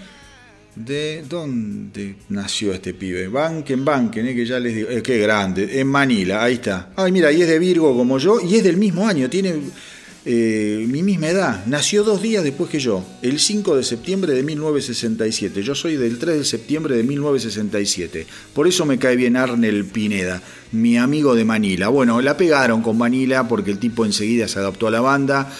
¿De 0.74 1.22
dónde 1.28 2.16
nació 2.30 2.72
este 2.72 2.94
pibe? 2.94 3.28
Banken, 3.28 3.84
Banken, 3.84 4.26
eh, 4.26 4.34
que 4.34 4.46
ya 4.46 4.58
les 4.58 4.74
digo, 4.74 4.88
eh, 4.88 5.02
qué 5.02 5.18
grande, 5.18 5.78
en 5.78 5.86
Manila, 5.86 6.42
ahí 6.42 6.54
está. 6.54 6.94
Ay, 6.96 7.12
mira, 7.12 7.30
y 7.30 7.42
es 7.42 7.48
de 7.48 7.58
Virgo 7.58 7.94
como 7.94 8.16
yo, 8.18 8.40
y 8.40 8.56
es 8.56 8.64
del 8.64 8.78
mismo 8.78 9.06
año, 9.06 9.28
tiene 9.28 9.54
eh, 10.24 10.86
mi 10.88 11.02
misma 11.02 11.28
edad. 11.28 11.66
Nació 11.66 12.04
dos 12.04 12.22
días 12.22 12.42
después 12.42 12.70
que 12.70 12.80
yo, 12.80 13.04
el 13.20 13.38
5 13.38 13.76
de 13.76 13.84
septiembre 13.84 14.32
de 14.32 14.42
1967. 14.42 15.62
Yo 15.62 15.74
soy 15.74 15.96
del 15.96 16.18
3 16.18 16.38
de 16.38 16.44
septiembre 16.46 16.96
de 16.96 17.02
1967. 17.02 18.26
Por 18.54 18.66
eso 18.66 18.86
me 18.86 18.98
cae 18.98 19.14
bien 19.14 19.36
Arnel 19.36 19.84
Pineda, 19.84 20.40
mi 20.70 20.96
amigo 20.96 21.34
de 21.34 21.44
Manila. 21.44 21.88
Bueno, 21.88 22.22
la 22.22 22.38
pegaron 22.38 22.80
con 22.80 22.96
Manila 22.96 23.46
porque 23.46 23.72
el 23.72 23.78
tipo 23.78 24.06
enseguida 24.06 24.48
se 24.48 24.58
adaptó 24.58 24.86
a 24.86 24.90
la 24.90 25.02
banda 25.02 25.52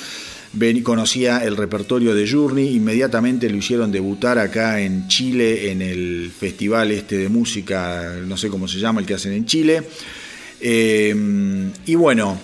conocía 0.82 1.38
el 1.44 1.56
repertorio 1.56 2.14
de 2.14 2.30
Journey, 2.30 2.76
inmediatamente 2.76 3.48
lo 3.48 3.56
hicieron 3.56 3.90
debutar 3.90 4.38
acá 4.38 4.80
en 4.80 5.08
Chile 5.08 5.70
en 5.70 5.82
el 5.82 6.30
festival 6.30 6.90
este 6.90 7.16
de 7.16 7.28
música, 7.28 8.14
no 8.26 8.36
sé 8.36 8.48
cómo 8.48 8.68
se 8.68 8.78
llama, 8.78 9.00
el 9.00 9.06
que 9.06 9.14
hacen 9.14 9.32
en 9.32 9.46
Chile. 9.46 9.82
Eh, 10.60 11.14
y 11.86 11.94
bueno, 11.94 12.38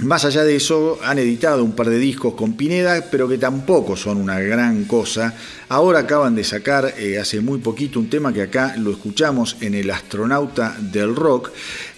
más 0.00 0.24
allá 0.24 0.44
de 0.44 0.56
eso, 0.56 0.98
han 1.02 1.18
editado 1.18 1.62
un 1.62 1.72
par 1.72 1.90
de 1.90 1.98
discos 1.98 2.34
con 2.34 2.54
Pineda, 2.54 3.04
pero 3.10 3.28
que 3.28 3.36
tampoco 3.36 3.96
son 3.96 4.16
una 4.16 4.40
gran 4.40 4.84
cosa. 4.84 5.34
Ahora 5.68 6.00
acaban 6.00 6.34
de 6.34 6.42
sacar 6.42 6.94
eh, 6.96 7.18
hace 7.18 7.40
muy 7.40 7.58
poquito 7.58 8.00
un 8.00 8.08
tema 8.08 8.32
que 8.32 8.40
acá 8.40 8.76
lo 8.78 8.92
escuchamos 8.92 9.58
en 9.60 9.74
El 9.74 9.90
Astronauta 9.90 10.74
del 10.80 11.14
Rock, 11.14 11.50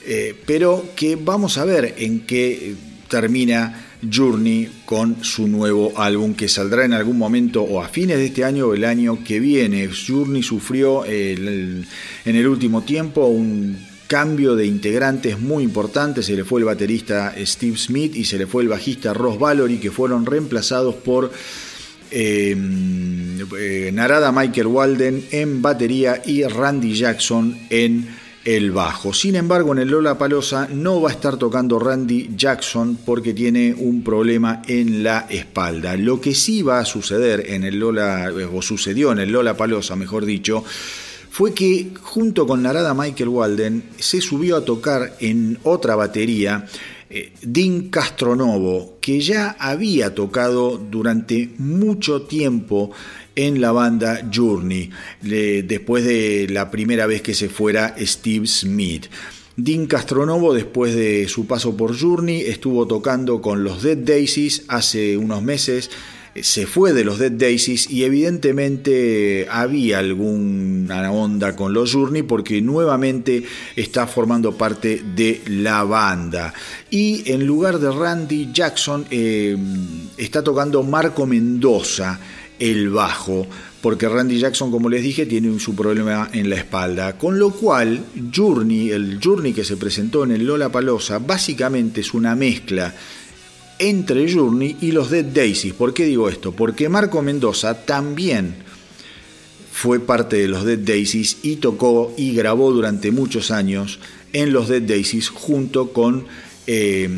eh, 0.05 0.35
pero 0.47 0.87
que 0.97 1.15
vamos 1.15 1.59
a 1.59 1.65
ver 1.65 1.95
en 1.99 2.27
qué 2.27 2.75
termina 3.09 3.92
Journey 4.11 4.69
con 4.85 5.23
su 5.25 5.47
nuevo 5.47 5.93
álbum 5.97 6.35
que 6.35 6.49
saldrá 6.49 6.85
en 6.85 6.93
algún 6.93 7.19
momento 7.19 7.63
o 7.63 7.83
a 7.83 7.89
fines 7.89 8.19
de 8.19 8.27
este 8.27 8.45
año 8.45 8.69
o 8.69 8.75
el 8.75 8.85
año 8.85 9.23
que 9.25 9.41
viene. 9.41 9.89
Journey 9.89 10.43
sufrió 10.43 11.05
en 11.07 11.87
el 12.25 12.47
último 12.47 12.83
tiempo 12.83 13.27
un 13.27 13.77
cambio 14.07 14.57
de 14.57 14.67
integrantes 14.67 15.41
muy 15.41 15.65
importante, 15.65 16.23
se 16.23 16.37
le 16.37 16.45
fue 16.45 16.61
el 16.61 16.67
baterista 16.67 17.35
Steve 17.39 17.79
Smith 17.79 18.15
y 18.15 18.27
se 18.27 18.37
le 18.37 18.47
fue 18.47 18.63
el 18.63 18.69
bajista 18.69 19.15
Ross 19.15 19.39
Valory 19.39 19.79
que 19.79 19.91
fueron 19.91 20.27
reemplazados 20.27 20.97
por 20.97 21.33
eh, 22.11 22.55
eh, 23.59 23.91
Narada 23.95 24.31
Michael 24.31 24.67
Walden 24.67 25.25
en 25.31 25.63
batería 25.63 26.21
y 26.27 26.43
Randy 26.43 26.95
Jackson 26.95 27.57
en 27.71 28.07
el 28.45 28.73
bajo. 28.73 29.13
Sin 29.13 29.37
embargo, 29.37 29.73
en 29.73 29.79
el 29.79 29.89
Lola 29.89 30.19
Palosa 30.19 30.69
no 30.73 31.01
va 31.01 31.11
a 31.11 31.13
estar 31.13 31.37
tocando 31.37 31.79
Randy 31.79 32.31
Jackson 32.37 32.99
porque 33.05 33.35
tiene 33.35 33.75
un 33.77 34.03
problema 34.03 34.63
en 34.67 35.03
la 35.03 35.27
espalda. 35.31 35.97
Lo 35.97 36.21
que 36.21 36.35
sí 36.35 36.63
va 36.63 36.81
a 36.81 36.85
suceder 36.85 37.51
en 37.51 37.65
el 37.65 37.79
Lola, 37.79 38.33
o 38.53 38.63
sucedió 38.63 39.13
en 39.13 39.21
el 39.21 39.31
Lola 39.31 39.57
Palosa, 39.57 39.97
mejor 39.97 40.25
dicho, 40.25 40.65
fue 41.31 41.55
que 41.55 41.93
junto 42.03 42.47
con 42.47 42.63
Narada 42.63 42.95
Michael 42.95 43.29
Walden 43.31 43.85
se 43.99 44.21
subió 44.21 44.57
a 44.57 44.65
tocar 44.65 45.17
en 45.21 45.59
otra 45.63 45.97
batería 45.97 46.67
eh, 47.09 47.33
Dean 47.43 47.91
Castronovo, 47.91 48.99
que 49.01 49.21
ya 49.21 49.57
había 49.59 50.15
tocado 50.15 50.79
durante 50.79 51.51
mucho 51.59 52.23
tiempo 52.23 52.91
en 53.37 53.61
la 53.61 53.73
banda 53.73 54.29
Journey, 54.33 54.91
después 55.23 56.05
de 56.05 56.47
la 56.51 56.71
primera 56.71 57.07
vez 57.07 57.23
que 57.23 57.35
se 57.35 57.49
fuera 57.49 57.95
Steve 57.99 58.47
Smith. 58.47 59.07
Dean 59.57 59.87
Castronovo, 59.87 60.55
después 60.55 60.95
de 60.95 61.29
su 61.29 61.47
paso 61.47 61.77
por 61.77 61.99
Journey, 61.99 62.41
estuvo 62.43 62.87
tocando 62.87 63.43
con 63.43 63.65
los 63.65 63.83
Dead 63.83 63.99
Daisies 63.99 64.65
hace 64.69 65.17
unos 65.19 65.43
meses. 65.43 65.91
Se 66.41 66.67
fue 66.67 66.95
de 66.95 67.05
los 67.05 67.19
Dead 67.19 67.33
Daisies 67.33 67.91
y 67.91 68.05
evidentemente 68.05 69.47
había 69.51 69.99
alguna 69.99 71.13
onda 71.13 71.55
con 71.55 71.75
los 71.75 71.93
Journey 71.93 72.23
porque 72.23 72.63
nuevamente 72.63 73.43
está 73.77 74.07
formando 74.07 74.57
parte 74.57 75.03
de 75.15 75.43
la 75.47 75.85
banda. 75.85 76.55
Y 76.89 77.31
en 77.31 77.47
lugar 77.47 77.79
de 77.79 77.91
Randy 77.91 78.49
Jackson 78.55 79.05
eh, 79.11 79.55
está 80.17 80.43
tocando 80.43 80.83
Marco 80.83 81.27
Mendoza 81.27 82.19
el 82.63 82.91
bajo, 82.91 83.45
porque 83.81 84.09
Randy 84.09 84.39
Jackson, 84.39 84.71
como 84.71 84.89
les 84.89 85.03
dije, 85.03 85.27
tiene 85.27 85.59
su 85.59 85.75
problema 85.75 86.31
en 86.33 86.49
la 86.49 86.55
espalda. 86.55 87.19
Con 87.19 87.37
lo 87.37 87.51
cual, 87.51 88.05
Journey, 88.33 88.91
el 88.91 89.19
Journey 89.21 89.53
que 89.53 89.65
se 89.65 89.77
presentó 89.77 90.23
en 90.23 90.31
el 90.31 90.45
Lola 90.47 90.71
Palosa, 90.71 91.19
básicamente 91.19 92.03
es 92.03 92.15
una 92.15 92.37
mezcla 92.37 92.95
entre 93.81 94.33
Journey 94.33 94.77
y 94.81 94.93
los 94.93 95.11
Dead 95.11 95.25
Daisies. 95.25 95.75
¿Por 95.75 95.93
qué 95.93 96.05
digo 96.05 96.29
esto? 96.29 96.53
Porque 96.53 96.89
Marco 96.89 97.21
Mendoza 97.21 97.85
también 97.85 98.55
fue 99.73 99.99
parte 99.99 100.37
de 100.37 100.47
los 100.47 100.65
Dead 100.65 100.79
Daisies 100.79 101.39
y 101.43 101.57
tocó 101.57 102.15
y 102.17 102.33
grabó 102.33 102.71
durante 102.71 103.11
muchos 103.11 103.51
años 103.51 103.99
en 104.33 104.53
los 104.53 104.69
Dead 104.69 104.83
Daisies 104.83 105.31
junto 105.31 105.93
con 105.93 106.27
eh, 106.69 107.11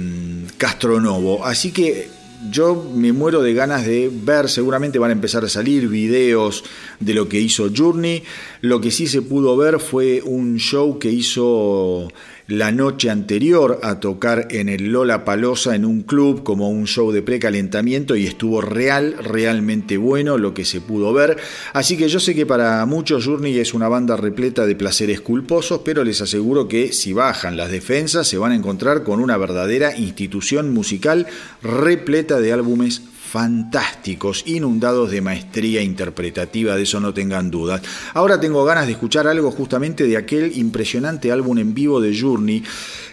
Castronovo. 0.56 1.44
Así 1.44 1.70
que 1.70 2.08
yo 2.50 2.90
me 2.94 3.12
muero 3.12 3.42
de 3.42 3.54
ganas 3.54 3.86
de 3.86 4.10
ver, 4.12 4.48
seguramente 4.48 4.98
van 4.98 5.10
a 5.10 5.14
empezar 5.14 5.44
a 5.44 5.48
salir 5.48 5.88
videos 5.88 6.64
de 7.00 7.14
lo 7.14 7.28
que 7.28 7.40
hizo 7.40 7.70
Journey. 7.74 8.22
Lo 8.60 8.80
que 8.80 8.90
sí 8.90 9.06
se 9.06 9.22
pudo 9.22 9.56
ver 9.56 9.80
fue 9.80 10.22
un 10.22 10.56
show 10.58 10.98
que 10.98 11.10
hizo 11.10 12.08
la 12.46 12.72
noche 12.72 13.08
anterior 13.08 13.80
a 13.82 14.00
tocar 14.00 14.48
en 14.50 14.68
el 14.68 14.92
Lola 14.92 15.24
Palosa 15.24 15.74
en 15.74 15.84
un 15.84 16.02
club 16.02 16.42
como 16.42 16.68
un 16.68 16.86
show 16.86 17.10
de 17.10 17.22
precalentamiento 17.22 18.16
y 18.16 18.26
estuvo 18.26 18.60
real, 18.60 19.16
realmente 19.22 19.96
bueno 19.96 20.36
lo 20.36 20.52
que 20.52 20.64
se 20.64 20.80
pudo 20.80 21.12
ver. 21.12 21.38
Así 21.72 21.96
que 21.96 22.08
yo 22.08 22.20
sé 22.20 22.34
que 22.34 22.44
para 22.44 22.84
muchos 22.86 23.24
Journey 23.24 23.58
es 23.58 23.72
una 23.72 23.88
banda 23.88 24.16
repleta 24.16 24.66
de 24.66 24.76
placeres 24.76 25.20
culposos, 25.22 25.80
pero 25.84 26.04
les 26.04 26.20
aseguro 26.20 26.68
que 26.68 26.92
si 26.92 27.12
bajan 27.12 27.56
las 27.56 27.70
defensas 27.70 28.28
se 28.28 28.38
van 28.38 28.52
a 28.52 28.56
encontrar 28.56 29.04
con 29.04 29.20
una 29.20 29.38
verdadera 29.38 29.96
institución 29.96 30.72
musical 30.74 31.26
repleta 31.62 32.40
de 32.40 32.52
álbumes 32.52 33.02
fantásticos, 33.34 34.44
inundados 34.46 35.10
de 35.10 35.20
maestría 35.20 35.82
interpretativa, 35.82 36.76
de 36.76 36.84
eso 36.84 37.00
no 37.00 37.12
tengan 37.12 37.50
dudas. 37.50 37.82
Ahora 38.12 38.38
tengo 38.38 38.64
ganas 38.64 38.86
de 38.86 38.92
escuchar 38.92 39.26
algo 39.26 39.50
justamente 39.50 40.04
de 40.04 40.16
aquel 40.16 40.56
impresionante 40.56 41.32
álbum 41.32 41.58
en 41.58 41.74
vivo 41.74 42.00
de 42.00 42.16
Journey 42.16 42.62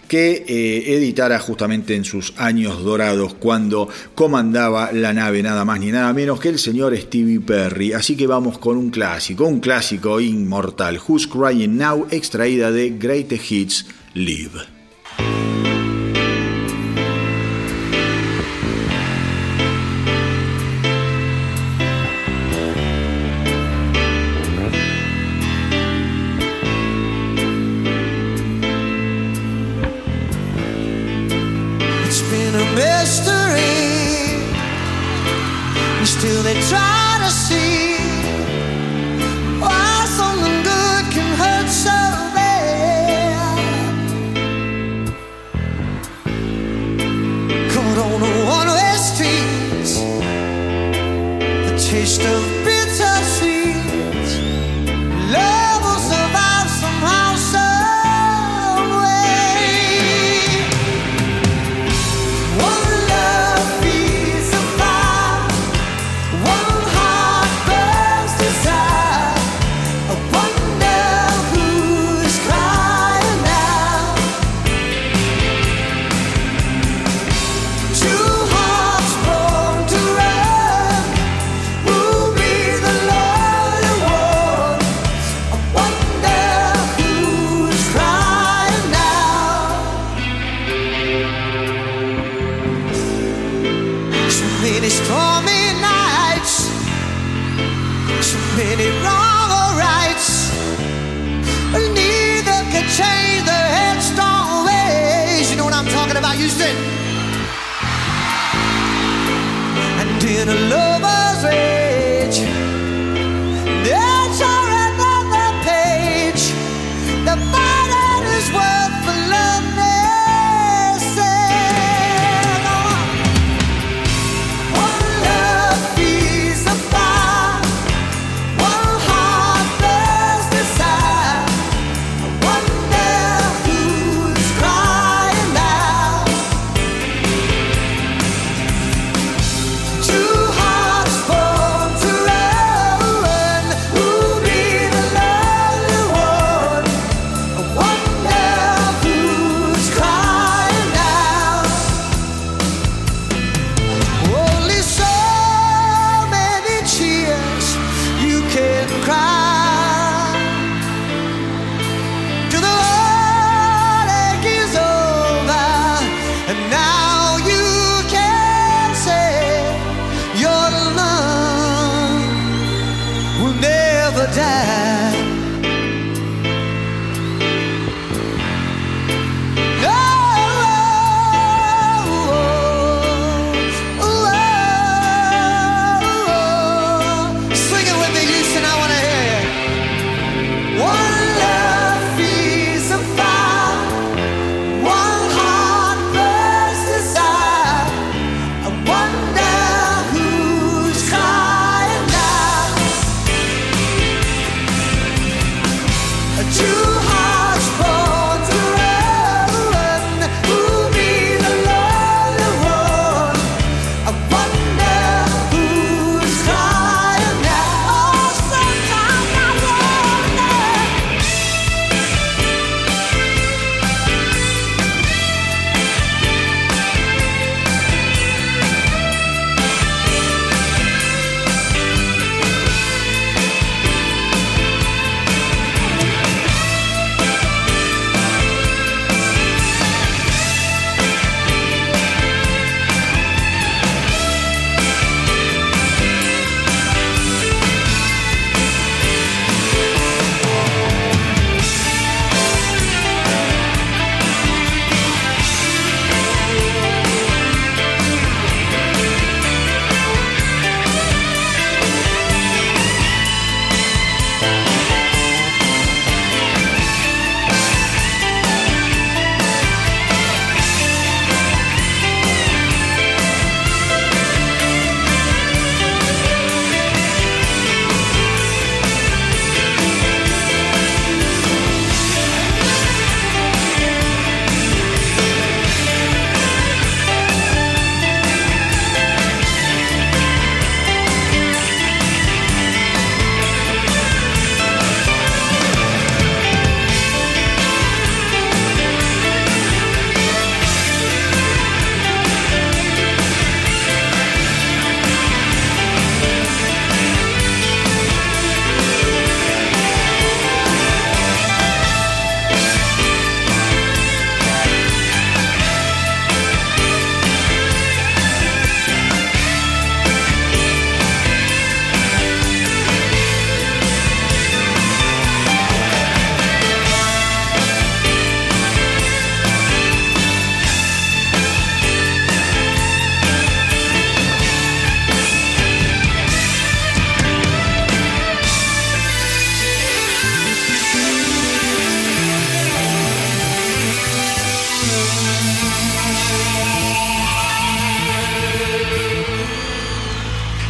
que 0.08 0.46
eh, 0.48 0.96
editara 0.96 1.40
justamente 1.40 1.96
en 1.96 2.06
sus 2.06 2.36
años 2.38 2.84
dorados 2.84 3.34
cuando 3.34 3.90
comandaba 4.14 4.92
la 4.92 5.12
nave 5.12 5.42
nada 5.42 5.66
más 5.66 5.80
ni 5.80 5.92
nada 5.92 6.14
menos 6.14 6.40
que 6.40 6.50
el 6.50 6.60
señor 6.60 6.96
Stevie 6.96 7.40
Perry. 7.40 7.94
Así 7.94 8.16
que 8.16 8.28
vamos 8.28 8.60
con 8.60 8.78
un 8.78 8.92
clásico, 8.92 9.48
un 9.48 9.60
clásico 9.60 10.22
inmortal, 10.22 11.00
Who's 11.00 11.26
Crying 11.26 11.78
Now, 11.78 12.06
extraída 12.12 12.72
de 12.72 12.92
Great 12.92 13.32
Hits 13.32 13.88
Live. 14.14 15.61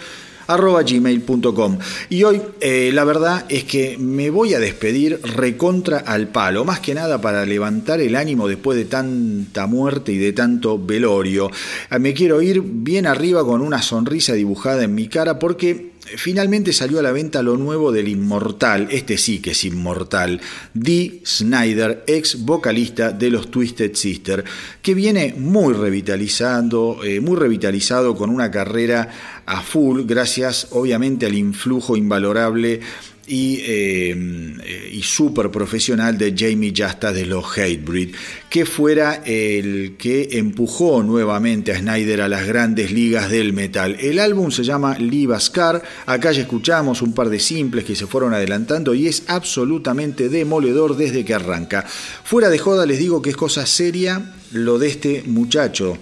arroba 0.48 0.84
gmail.com. 0.84 1.78
Y 2.10 2.24
hoy 2.24 2.42
eh, 2.62 2.92
la 2.94 3.04
verdad 3.04 3.46
es 3.50 3.64
que 3.64 3.98
me 3.98 4.30
voy 4.30 4.54
a 4.54 4.60
despedir 4.60 5.20
recontra 5.24 6.00
al 6.00 6.28
palo, 6.28 6.66
más 6.66 6.80
que 6.80 6.94
nada 6.94 7.22
para 7.22 7.46
levantar 7.46 8.00
el 8.02 8.16
ánimo 8.16 8.48
después 8.48 8.78
de 8.78 8.86
tanta 8.86 9.68
muerte 9.68 10.12
y 10.12 10.18
de 10.18 10.34
tanto 10.34 10.78
velorio. 10.78 11.52
Ah, 11.90 12.00
me 12.00 12.14
quiero 12.14 12.42
ir 12.42 12.62
bien 12.64 13.08
arriba 13.08 13.44
con 13.46 13.62
una 13.62 13.82
sonrisa 13.82 14.34
dibujada 14.34 14.84
en 14.84 14.96
mi 14.96 15.08
cara 15.08 15.40
porque 15.40 15.95
Finalmente 16.18 16.72
salió 16.72 17.00
a 17.00 17.02
la 17.02 17.12
venta 17.12 17.42
lo 17.42 17.58
nuevo 17.58 17.92
del 17.92 18.08
inmortal, 18.08 18.88
este 18.92 19.18
sí 19.18 19.40
que 19.40 19.52
es 19.52 19.66
inmortal, 19.66 20.40
Dee 20.74 21.22
Snyder, 21.26 22.04
ex 22.06 22.46
vocalista 22.46 23.12
de 23.12 23.32
los 23.32 23.50
Twisted 23.50 23.96
Sister, 23.96 24.44
que 24.84 24.94
viene 24.94 25.34
muy 25.36 25.74
revitalizado, 25.74 27.04
eh, 27.04 27.20
muy 27.22 27.36
revitalizado 27.38 28.16
con 28.16 28.30
una 28.30 28.52
carrera 28.52 29.10
a 29.48 29.62
full, 29.62 30.04
gracias 30.06 30.68
obviamente 30.72 31.26
al 31.26 31.34
influjo 31.34 31.98
invalorable 31.98 32.82
y, 33.28 33.60
eh, 33.64 34.90
y 34.92 35.02
súper 35.02 35.50
profesional 35.50 36.18
de 36.18 36.34
Jamie 36.38 36.74
Justa 36.76 37.12
de 37.12 37.26
los 37.26 37.46
Hatebreed, 37.58 38.12
que 38.50 38.66
fuera 38.66 39.22
el 39.26 39.96
que 39.98 40.30
empujó 40.34 41.04
nuevamente 41.04 41.72
a 41.72 41.80
Snyder 41.80 42.22
a 42.22 42.30
las 42.30 42.46
grandes 42.46 42.92
ligas 42.92 43.30
del 43.30 43.54
metal. 43.54 43.98
El 44.00 44.20
álbum 44.20 44.52
se 44.52 44.64
llama 44.64 44.98
Live 44.98 45.40
Scar, 45.40 45.82
acá 46.06 46.32
ya 46.32 46.42
escuchamos 46.42 47.02
un 47.02 47.14
par 47.14 47.30
de 47.30 47.40
simples 47.40 47.86
que 47.86 47.96
se 47.96 48.08
fueron 48.08 48.34
adelantando 48.34 48.94
y 48.94 49.08
es 49.08 49.24
absolutamente 49.28 50.30
demoledor 50.30 50.96
desde 50.96 51.26
que 51.26 51.34
arranca. 51.34 51.84
Fuera 51.84 52.50
de 52.50 52.60
joda 52.60 52.86
les 52.86 53.00
digo 53.00 53.22
que 53.22 53.32
es 53.32 53.38
cosa 53.38 53.66
seria 53.66 54.34
lo 54.52 54.80
de 54.80 54.88
este 54.88 55.24
muchacho. 55.26 55.98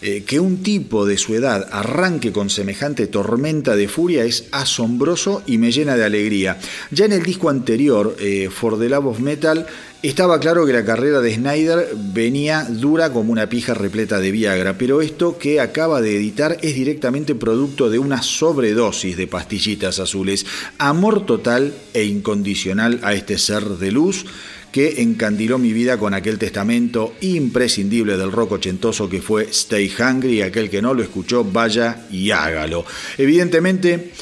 Eh, 0.00 0.22
que 0.24 0.38
un 0.38 0.62
tipo 0.62 1.06
de 1.06 1.18
su 1.18 1.34
edad 1.34 1.68
arranque 1.72 2.30
con 2.30 2.50
semejante 2.50 3.08
tormenta 3.08 3.74
de 3.74 3.88
furia 3.88 4.24
es 4.24 4.44
asombroso 4.52 5.42
y 5.44 5.58
me 5.58 5.72
llena 5.72 5.96
de 5.96 6.04
alegría. 6.04 6.56
Ya 6.92 7.06
en 7.06 7.12
el 7.12 7.24
disco 7.24 7.50
anterior, 7.50 8.14
eh, 8.20 8.48
For 8.48 8.78
the 8.78 8.88
Love 8.88 9.06
of 9.06 9.18
Metal, 9.18 9.66
estaba 10.00 10.38
claro 10.38 10.64
que 10.64 10.72
la 10.72 10.84
carrera 10.84 11.20
de 11.20 11.34
Snyder 11.34 11.88
venía 12.14 12.64
dura 12.70 13.12
como 13.12 13.32
una 13.32 13.48
pija 13.48 13.74
repleta 13.74 14.20
de 14.20 14.30
Viagra, 14.30 14.78
pero 14.78 15.02
esto 15.02 15.36
que 15.36 15.60
acaba 15.60 16.00
de 16.00 16.14
editar 16.14 16.58
es 16.62 16.76
directamente 16.76 17.34
producto 17.34 17.90
de 17.90 17.98
una 17.98 18.22
sobredosis 18.22 19.16
de 19.16 19.26
pastillitas 19.26 19.98
azules. 19.98 20.46
Amor 20.78 21.26
total 21.26 21.74
e 21.92 22.04
incondicional 22.04 23.00
a 23.02 23.14
este 23.14 23.36
ser 23.36 23.64
de 23.64 23.90
luz 23.90 24.26
que 24.72 25.02
encandiló 25.02 25.58
mi 25.58 25.72
vida 25.72 25.98
con 25.98 26.14
aquel 26.14 26.38
testamento 26.38 27.14
imprescindible 27.20 28.16
del 28.16 28.32
rock 28.32 28.52
ochentoso 28.52 29.08
que 29.08 29.22
fue 29.22 29.44
Stay 29.44 29.92
Hungry, 29.98 30.42
aquel 30.42 30.70
que 30.70 30.82
no 30.82 30.94
lo 30.94 31.02
escuchó, 31.02 31.44
vaya 31.44 32.06
y 32.10 32.30
hágalo. 32.30 32.84
Evidentemente, 33.16 34.12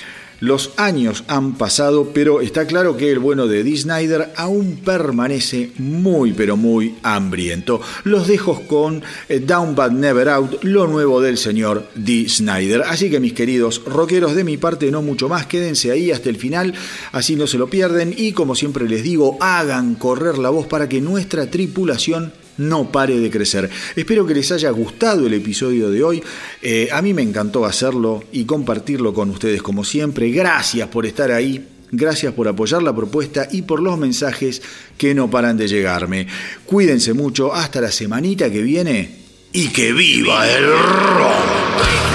los 0.40 0.72
años 0.76 1.24
han 1.28 1.54
pasado, 1.54 2.10
pero 2.12 2.40
está 2.40 2.66
claro 2.66 2.96
que 2.96 3.10
el 3.10 3.18
bueno 3.18 3.46
de 3.46 3.64
Dee 3.64 3.76
Snyder 3.76 4.32
aún 4.36 4.80
permanece 4.84 5.70
muy 5.78 6.32
pero 6.32 6.56
muy 6.56 6.96
hambriento. 7.02 7.80
Los 8.04 8.26
dejo 8.26 8.62
con 8.66 9.02
eh, 9.28 9.40
Down 9.40 9.74
But 9.74 9.92
Never 9.92 10.28
Out, 10.28 10.64
lo 10.64 10.86
nuevo 10.86 11.20
del 11.20 11.38
señor 11.38 11.88
Dee 11.94 12.28
Snyder. 12.28 12.82
Así 12.82 13.10
que 13.10 13.20
mis 13.20 13.32
queridos 13.32 13.82
rockeros, 13.84 14.34
de 14.34 14.44
mi 14.44 14.56
parte 14.56 14.90
no 14.90 15.02
mucho 15.02 15.28
más, 15.28 15.46
quédense 15.46 15.90
ahí 15.90 16.10
hasta 16.10 16.28
el 16.28 16.36
final, 16.36 16.74
así 17.12 17.36
no 17.36 17.46
se 17.46 17.58
lo 17.58 17.68
pierden 17.68 18.14
y 18.16 18.32
como 18.32 18.54
siempre 18.54 18.88
les 18.88 19.02
digo, 19.02 19.38
hagan 19.40 19.94
correr 19.94 20.38
la 20.38 20.50
voz 20.50 20.66
para 20.66 20.88
que 20.88 21.00
nuestra 21.00 21.50
tripulación 21.50 22.32
no 22.59 22.91
pare 22.91 23.19
de 23.19 23.31
crecer. 23.31 23.70
Espero 23.95 24.27
que 24.27 24.35
les 24.35 24.51
haya 24.53 24.70
gustado 24.70 25.27
el 25.27 25.35
episodio 25.35 25.91
de 25.91 26.03
hoy. 26.03 26.23
Eh, 26.62 26.89
a 26.93 27.03
mí 27.03 27.15
me 27.15 27.23
encantó 27.23 27.65
hacerlo 27.65 28.24
y 28.33 28.45
compartirlo 28.45 29.12
con 29.15 29.31
ustedes 29.31 29.62
como 29.62 29.85
siempre. 29.85 30.31
Gracias 30.31 30.89
por 30.89 31.07
estar 31.07 31.31
ahí. 31.31 31.69
Gracias 31.93 32.33
por 32.33 32.49
apoyar 32.49 32.83
la 32.83 32.95
propuesta 32.95 33.49
y 33.51 33.62
por 33.62 33.81
los 33.81 33.97
mensajes 33.97 34.61
que 34.99 35.15
no 35.15 35.31
paran 35.31 35.57
de 35.57 35.69
llegarme. 35.69 36.27
Cuídense 36.65 37.12
mucho, 37.12 37.55
hasta 37.55 37.81
la 37.81 37.93
semanita 37.93 38.51
que 38.51 38.62
viene 38.62 39.27
y 39.53 39.69
que 39.69 39.93
viva 39.93 40.51
el 40.51 40.66
rock. 40.66 42.06